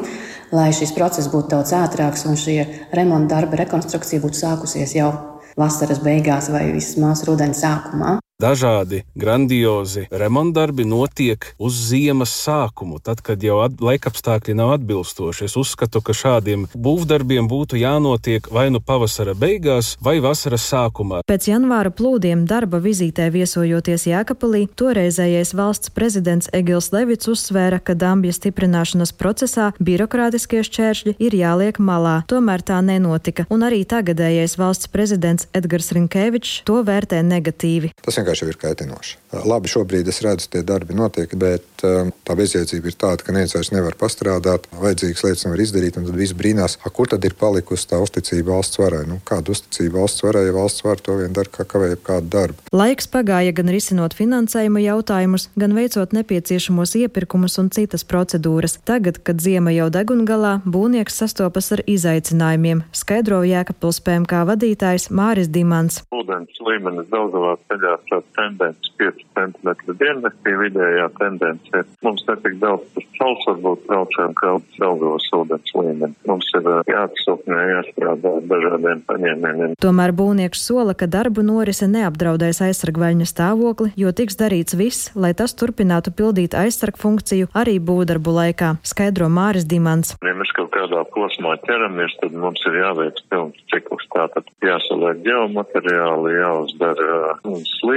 lai 0.51 0.71
šis 0.75 0.91
process 0.95 1.31
būtu 1.31 1.55
daudz 1.55 1.71
ātrāks 1.77 2.25
un 2.27 2.35
šie 2.39 2.65
remonta 2.95 3.37
darba 3.37 3.61
rekonstrukcija 3.63 4.19
būtu 4.23 4.41
sākusies 4.43 4.97
jau 4.97 5.11
vasaras 5.59 6.01
beigās 6.03 6.51
vai 6.51 6.69
vismaz 6.75 7.23
rudens 7.27 7.63
sākumā. 7.63 8.19
Dažādi 8.41 9.03
grandiozi 9.13 10.07
remontdarbi 10.09 10.81
notiek 10.81 11.45
uz 11.61 11.75
ziemas 11.91 12.31
sākumu, 12.33 12.97
tad, 12.97 13.19
kad 13.21 13.43
jau 13.45 13.59
laikapstākļi 13.61 14.55
nav 14.57 14.71
atbilstoši. 14.79 15.45
Es 15.45 15.53
uzskatu, 15.61 16.01
ka 16.01 16.15
šādiem 16.17 16.63
būvdarbiem 16.73 17.45
būtu 17.51 17.77
jānotiek 17.77 18.49
vai 18.49 18.71
nu 18.73 18.81
pavasara 18.81 19.35
beigās, 19.37 19.91
vai 20.01 20.15
vasaras 20.25 20.65
sākumā. 20.71 21.19
Pēc 21.29 21.51
janvāra 21.51 21.91
plūdiem 21.93 22.47
darba 22.49 22.79
vizītē 22.81 23.27
viesojoties 23.29 24.07
Jēkabpilī, 24.09 24.63
toreizējais 24.73 25.53
valsts 25.53 25.93
prezidents 25.93 26.49
Egils 26.49 26.89
Levits 26.95 27.29
uzsvēra, 27.29 27.77
ka 27.77 27.93
dambja 27.93 28.33
stiprināšanas 28.39 29.13
procesā 29.21 29.69
birokrātiskie 29.77 30.63
šķēršļi 30.65 31.15
ir 31.21 31.37
jāliek 31.43 31.77
malā. 31.77 32.23
Tomēr 32.25 32.65
tā 32.65 32.81
nenotika, 32.81 33.45
un 33.53 33.69
arī 33.69 33.83
tagadējais 33.85 34.57
valsts 34.57 34.89
prezidents 34.89 35.45
Edgars 35.53 35.93
Rinkēvičs 35.93 36.63
to 36.65 36.81
vērtē 36.89 37.21
negatīvi. 37.21 37.93
Tas 38.01 38.17
vienkārši 38.17 38.30
ir 38.39 38.57
kaitinoši. 38.61 39.17
Labi, 39.47 39.69
šobrīd 39.71 40.07
es 40.11 40.21
redzu, 40.25 40.49
tie 40.51 40.61
darbi 40.67 40.95
notiek, 40.97 41.31
bet 41.39 41.85
um, 41.87 42.11
tā 42.27 42.35
bezjēdzība 42.35 42.91
ir 42.91 42.97
tāda, 42.99 43.23
ka 43.23 43.35
neviens 43.35 43.55
vairs 43.55 43.71
nevar 43.71 43.95
pastrādāt, 43.99 44.67
vajadzīgas 44.75 45.23
lietas 45.25 45.45
nevar 45.47 45.63
izdarīt, 45.63 45.99
un 45.99 46.07
tad 46.07 46.17
viss 46.19 46.35
brīnās, 46.37 46.77
kur 46.91 47.07
tad 47.11 47.23
ir 47.27 47.35
palikusi 47.39 47.87
tā 47.91 48.01
uzticība 48.03 48.55
valsts 48.55 48.79
varai. 48.81 49.03
Nu, 49.07 49.19
kāda 49.27 49.53
uzticība 49.55 50.01
valsts 50.01 50.25
varai, 50.25 50.45
ja 50.47 50.55
valsts 50.55 50.83
var 50.83 50.99
to 51.03 51.15
vien 51.21 51.35
dara, 51.35 51.51
kā 51.51 51.65
kavē 51.67 51.93
kādu 51.95 52.31
darbu? 52.35 52.67
Laiks 52.75 53.07
pagāja 53.11 53.55
gan 53.55 53.71
risinot 53.71 54.15
finansējuma 54.17 54.83
jautājumus, 54.83 55.47
gan 55.59 55.75
veicot 55.77 56.15
nepieciešamos 56.17 56.95
iepirkumus 57.03 57.57
un 57.61 57.71
citas 57.73 58.03
procedūras. 58.07 58.77
Tagad, 58.87 59.21
kad 59.23 59.39
ziema 59.43 59.73
jau 59.75 59.87
degungalā, 59.93 60.57
būvnieks 60.67 61.21
sastopas 61.23 61.71
ar 61.75 61.83
izaicinājumiem, 61.87 62.83
skaidro 62.95 63.41
Jēkabpils 63.47 64.01
PMK 64.05 64.43
vadītājs 64.51 65.09
Māris 65.15 65.49
Dimants. 65.51 66.01
Ūdens 66.11 66.61
līmenis 66.67 67.09
Daugavā 67.11 67.55
ceļās 67.69 68.05
tāds 68.21 68.35
tendence 68.37 68.91
5 69.01 69.23
cm 69.35 69.95
diennaktī 69.99 70.53
vidējā 70.57 71.07
tendence 71.17 71.69
ir. 71.73 71.85
Mums 72.05 72.23
netik 72.27 72.57
daudz 72.61 72.85
tas 72.95 73.07
cels 73.17 73.45
varbūt 73.47 73.85
braucējiem, 73.87 74.33
kā 74.37 74.51
Daugavas 74.81 75.27
ūdens 75.35 75.73
līmeni. 75.75 76.13
Mums 76.27 76.49
ir 76.57 76.67
jāatsūknē, 76.89 77.59
jāstrādā 77.71 78.33
ar 78.37 78.47
dažādiem 78.51 79.03
paņēmieniem. 79.09 79.75
Tomēr 79.81 80.13
būvnieks 80.17 80.63
sola, 80.67 80.95
ka 80.97 81.09
darbu 81.11 81.43
norise 81.45 81.87
neapdraudēs 81.89 82.61
aizsargvaļņa 82.67 83.27
stāvokli, 83.29 83.91
jo 83.99 84.13
tiks 84.15 84.37
darīts 84.39 84.77
viss, 84.77 85.11
lai 85.15 85.33
tas 85.37 85.55
turpinātu 85.57 86.13
pildīt 86.15 86.57
aizsarg 86.57 86.99
funkciju 87.01 87.51
arī 87.57 87.77
būvdarbu 87.81 88.35
laikā, 88.37 88.75
skaidro 88.87 89.29
Māris 89.31 89.67
Dimants. 89.69 90.15
Ja 90.25 90.35
mēs 90.37 90.53
kaut 90.57 90.71
kādā 90.75 91.03
posmā 91.13 91.57
ķeramies, 91.65 92.17
tad 92.21 92.35
mums 92.37 92.61
ir 92.69 92.81
jāveic 92.81 93.21
pilns 93.31 93.61
cikls. 93.73 94.07
Tātad 94.11 94.47
jāsaliek 94.65 95.21
geomateriāli, 95.23 96.35
jāuzdara 96.41 97.37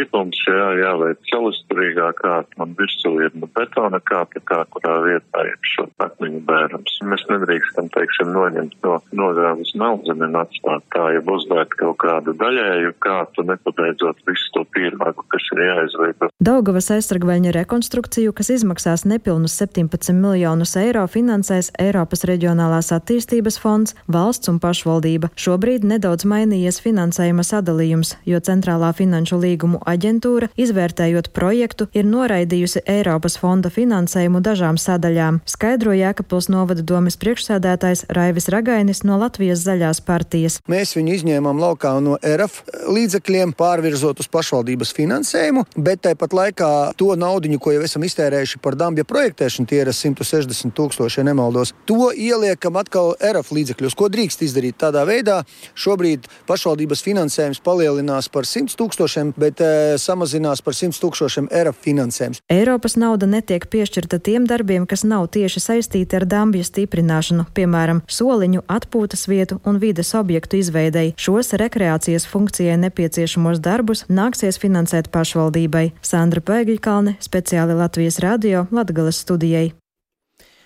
slīpums, 0.04 0.38
jā, 0.46 0.68
jāveic 0.80 1.18
celisturīgā 1.30 2.12
kārta, 2.18 2.50
man 2.58 2.74
virsū 2.78 3.12
ir 3.24 3.32
nu 3.34 3.48
betona 3.54 4.00
kārta, 4.00 4.40
kā 4.44 4.64
kurā 4.70 5.00
vietā 5.04 5.44
ir 5.46 5.56
šo 5.62 5.86
akmeņu 5.98 6.40
bērums. 6.44 6.98
Mēs 7.04 7.24
nedrīkstam, 7.28 7.88
teiksim, 7.94 8.32
noņemt 8.32 8.74
no 8.84 9.00
nogāvis 9.12 9.74
naudzemi 9.74 10.26
un 10.28 10.36
atstāt 10.36 10.84
tā, 10.94 11.08
ja 11.14 11.20
uzvērt 11.20 11.74
kaut 11.78 11.98
kādu 12.02 12.34
daļēju 12.36 12.94
kārtu, 13.00 13.44
nepabeidzot 13.48 14.20
visu 14.28 14.50
to 14.54 14.64
pīrāgu, 14.74 15.24
kas 15.32 15.48
ir 15.54 15.64
jāizveido. 15.68 16.30
Daugavas 16.44 16.90
aizsargvaļņa 16.94 17.54
rekonstrukciju, 17.58 18.34
kas 18.36 18.50
izmaksās 18.54 19.06
nepilnus 19.08 19.56
17 19.60 20.14
miljonus 20.18 20.76
eiro, 20.80 21.06
finansēs 21.08 21.72
Eiropas 21.80 22.26
reģionālās 22.28 22.92
attīstības 22.94 23.58
fonds, 23.60 23.96
valsts 24.08 24.50
un 24.52 24.60
pašvaldība. 24.62 25.32
Šobrīd 25.38 25.86
nedaudz 25.88 26.26
mainījies 26.28 26.80
finansējuma 26.84 27.44
sadalījums, 27.46 28.16
jo 28.28 28.40
centrālā 28.44 28.92
finanšu 28.96 29.40
līgumu 29.40 29.80
aģentūra, 29.94 30.50
izvērtējot 30.60 31.30
projektu, 31.36 31.88
ir 31.96 32.06
noraidījusi 32.08 32.84
Eiropas 32.90 33.38
fonda 33.40 33.72
finansējumu 33.72 34.42
dažām 34.44 34.78
sadaļām, 34.80 35.40
skaidro 35.48 35.94
Jēkabpils 35.96 36.50
novada 36.52 36.84
domas 36.84 37.18
priekšsēdētājs 37.22 38.06
Raivis 38.14 38.50
Ragainis 38.52 39.04
no 39.08 39.18
Latvijas 39.22 39.64
zaļās 39.64 40.02
partijas. 40.04 40.60
Mēs 40.70 40.94
viņu 40.98 41.16
izņēmām 41.18 41.60
laukā 41.62 41.94
no 42.04 42.18
RF 42.20 42.62
līdzekļiem, 42.90 43.54
pārvirzot 43.58 44.20
uz 44.22 44.30
pašvaldības 44.30 44.94
finansējumu, 44.96 45.66
bet 45.76 46.04
tāpat 46.08 46.36
laikā 46.36 46.70
to 47.00 47.12
naudu, 47.18 47.52
ko 47.60 47.74
jau 47.74 47.82
esam 47.86 48.04
iztērējuši 48.06 48.60
par 48.64 48.76
dambja 48.78 49.04
projektēšanu, 49.08 49.68
tie 49.70 49.82
ir 49.82 49.90
160 49.94 50.74
tūkstoši, 50.76 51.20
ja 51.20 51.26
nemaldos, 51.28 51.74
to 51.88 52.10
ieliekam 52.10 52.78
atkal 52.80 53.14
RF 53.18 53.52
līdzekļos. 53.54 53.96
Ko 53.98 54.08
drīkst 54.12 54.44
izdarīt 54.46 54.78
tādā 54.80 55.04
veidā? 55.08 55.42
Šobrīd 55.78 56.28
pašvaldības 56.48 57.04
finansējums 57.04 57.62
palielinās 57.64 58.30
par 58.32 58.48
100 58.48 58.76
tūkstošiem, 58.80 59.34
bet 59.40 59.62
e, 59.64 59.70
samazinās 60.00 60.62
par 60.64 60.76
100 60.76 61.00
tūkstošiem 61.02 61.48
eiro 61.54 61.74
finansējums. 61.84 62.40
Eiropas 62.52 62.96
nauda 63.00 63.28
netiek 63.30 63.66
piešķirta 63.70 64.20
tiem 64.24 64.48
darbiem, 64.50 64.86
kas 64.90 65.04
nav 65.08 65.28
tieši 65.36 65.62
saistīti 65.62 66.18
ar 66.18 66.26
dambju 66.28 66.64
stiprināšanu, 66.66 67.46
piemēram, 67.56 68.02
soliņu, 68.08 68.64
atpūtas 68.70 69.28
vietu 69.30 69.60
un 69.64 69.80
vides 69.82 70.14
objektu 70.18 70.60
izveidei. 70.62 71.14
Šos 71.20 71.54
rekreācijas 71.60 72.28
funkcijai 72.30 72.76
nepieciešamos 72.88 73.62
darbus 73.64 74.06
nāksies 74.08 74.60
finansēt 74.62 75.12
pašvaldībai. 75.14 75.90
Sandra 76.02 76.42
Pēgiļkalne, 76.44 77.18
speciāli 77.24 77.78
Latvijas 77.78 78.20
radio 78.24 78.66
Latgales 78.74 79.22
studijai. 79.24 79.72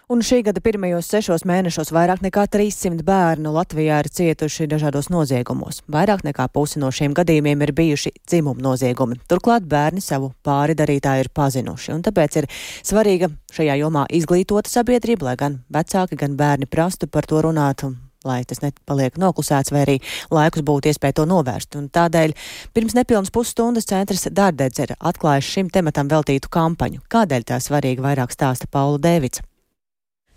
Un 0.09 0.23
šī 0.25 0.38
gada 0.40 0.62
pirmajos 0.64 1.05
sešos 1.12 1.42
mēnešos 1.44 1.90
vairāk 1.92 2.23
nekā 2.25 2.47
300 2.49 3.03
bērnu 3.05 3.51
Latvijā 3.53 3.99
ir 4.01 4.07
cietuši 4.09 4.64
dažādos 4.73 5.11
noziegumos. 5.12 5.83
Vairāk 5.85 6.23
nekā 6.25 6.47
pusi 6.49 6.81
no 6.81 6.88
šiem 6.88 7.12
gadījumiem 7.12 7.61
ir 7.66 7.73
bijuši 7.77 8.14
dzimumu 8.23 8.64
noziegumi. 8.64 9.18
Turklāt 9.29 9.66
bērni 9.68 10.01
savu 10.01 10.31
pāri 10.40 10.73
darītāju 10.81 11.27
ir 11.27 11.29
pazinuši, 11.37 11.90
un 11.92 12.01
tāpēc 12.07 12.38
ir 12.40 12.49
svarīga 12.88 13.29
šajā 13.53 13.77
jomā 13.83 14.07
izglītota 14.16 14.73
sabiedrība, 14.73 15.29
lai 15.29 15.35
gan 15.44 15.59
vecāki, 15.77 16.16
gan 16.25 16.40
bērni 16.40 16.71
prastu 16.73 17.11
par 17.12 17.29
to 17.29 17.44
runāt 17.44 17.85
lai 18.25 18.38
tas 18.49 18.64
nepaliek 18.64 19.21
noklusēts, 19.21 19.75
vai 19.77 19.85
arī 19.85 19.99
laikus 20.33 20.64
būtu 20.64 20.88
iespēja 20.88 21.18
to 21.21 21.29
novērst. 21.29 21.77
Un 21.77 21.92
tādēļ 21.92 22.33
pirms 22.73 22.97
nepilnas 22.97 23.29
pusstundas 23.29 23.87
centrs 23.92 24.25
Dārdedz 24.33 24.81
ir 24.87 24.97
atklājis 24.97 25.53
šim 25.53 25.68
tematam 25.68 26.09
veltītu 26.09 26.49
kampaņu. 26.49 27.05
Kādēļ 27.12 27.49
tā 27.53 27.61
svarīga 27.61 28.09
vairāk 28.09 28.33
stāsta 28.33 28.73
Paula 28.73 28.97
Dēvica? 29.05 29.44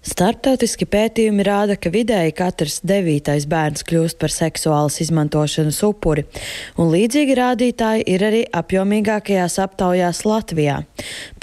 Startautiski 0.02 0.88
pētījumi 0.90 1.44
rāda, 1.46 1.76
ka 1.78 1.92
vidēji 1.94 2.32
katrs 2.34 2.80
devītais 2.90 3.44
bērns 3.46 3.84
kļūst 3.86 4.18
par 4.18 4.32
seksuālas 4.34 4.96
izmantošanas 5.04 5.78
upuri, 5.86 6.24
un 6.82 6.88
līdzīgi 6.90 7.36
rādītāji 7.38 8.08
ir 8.10 8.26
arī 8.26 8.40
apjomīgākajās 8.50 9.60
aptaujās 9.62 10.24
Latvijā. 10.26 10.80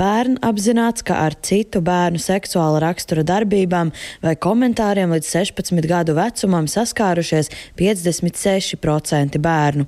Bērni 0.00 0.42
apzināts, 0.42 1.04
ka 1.06 1.20
ar 1.28 1.36
citu 1.38 1.78
bērnu 1.86 2.18
seksuāla 2.18 2.80
rakstura 2.82 3.22
darbībām 3.28 3.92
vai 4.26 4.34
komentāriem 4.34 5.14
līdz 5.14 5.30
16 5.36 5.86
gadu 5.86 6.18
vecumam 6.18 6.66
saskārušies 6.66 7.52
56% 7.78 9.38
bērnu. 9.38 9.86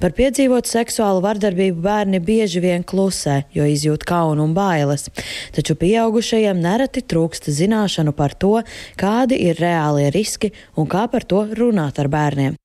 Par 0.00 0.16
piedzīvotu 0.16 0.72
seksuālu 0.72 1.20
vardarbību 1.20 1.84
bērni 1.84 2.22
bieži 2.24 2.64
vien 2.64 2.80
klusē, 2.80 3.42
jo 3.52 3.68
izjūt 3.68 4.08
kaunu 4.08 4.48
un 4.48 4.56
bailes, 4.56 5.10
taču 5.52 5.76
pieaugušajiem 5.84 6.64
nereti 6.64 7.04
trūksta 7.04 7.52
zināšanu 7.52 8.05
zināšanu 8.06 8.12
par 8.14 8.34
to, 8.34 8.62
kādi 8.96 9.36
ir 9.48 9.56
reālie 9.56 10.10
riski 10.10 10.52
un 10.76 10.86
kā 10.86 11.08
par 11.10 11.24
to 11.24 11.46
runāt 11.54 11.98
ar 11.98 12.08
bērniem. 12.08 12.56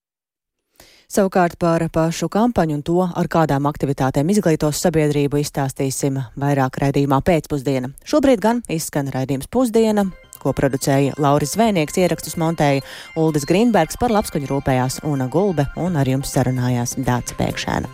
Savukārt 1.11 1.57
par 1.59 1.89
pašu 1.91 2.29
kampaņu 2.29 2.75
un 2.77 2.83
to, 2.83 3.03
ar 3.03 3.27
kādām 3.27 3.67
aktivitātēm 3.67 4.29
izglītos 4.31 4.79
sabiedrību, 4.79 5.41
izstāstīsim 5.41 6.21
vairāk 6.39 6.79
raidījumā 6.79 7.19
pēcpusdiena. 7.21 7.91
Šobrīd 8.05 8.39
gan 8.39 8.61
izskan 8.69 9.11
raidījums 9.11 9.49
pusdiena, 9.51 10.05
ko 10.39 10.53
producēja 10.53 11.17
Lauris 11.19 11.57
Zvēnieks, 11.57 11.97
ierakstus 11.99 12.37
montēja 12.39 12.81
Uldis 13.19 13.43
Grīnbergs, 13.45 13.99
par 13.99 14.09
labskaņu 14.15 14.47
rūpējās 14.47 15.01
Una 15.03 15.27
Gulbe 15.27 15.67
un 15.75 15.99
ar 15.99 16.07
jums 16.07 16.31
sarunājās 16.31 16.95
Dāca 16.95 17.35
Pēkšēna. 17.35 17.91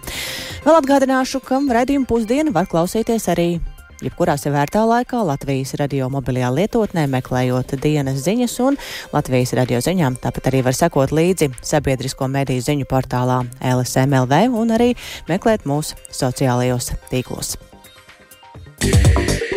Vēl 0.67 0.77
atgādināšu, 0.77 1.41
ka 1.41 1.57
raidījumu 1.57 2.05
pusdienu 2.05 2.53
var 2.53 2.69
klausīties 2.69 3.27
arī 3.33 3.49
jebkurā 4.03 4.37
sevērtā 4.39 4.83
laikā 4.87 5.21
Latvijas 5.27 5.75
radio 5.79 6.09
mobilajā 6.13 6.51
lietotnē, 6.53 7.07
meklējot 7.11 7.75
dienas 7.83 8.23
ziņas 8.25 8.57
un 8.65 8.79
Latvijas 9.13 9.55
radio 9.57 9.81
ziņām. 9.83 10.19
Tāpat 10.23 10.51
arī 10.51 10.63
var 10.67 10.77
sekot 10.77 11.13
līdzi 11.15 11.51
sabiedrisko 11.65 12.29
mediju 12.31 12.65
ziņu 12.69 12.89
portālā 12.89 13.43
LSMLV 13.61 14.47
un 14.53 14.75
arī 14.77 14.93
meklēt 15.29 15.67
mūsu 15.69 15.97
sociālajos 16.11 16.93
tīklos. 17.11 17.57
Yeah. 18.83 19.56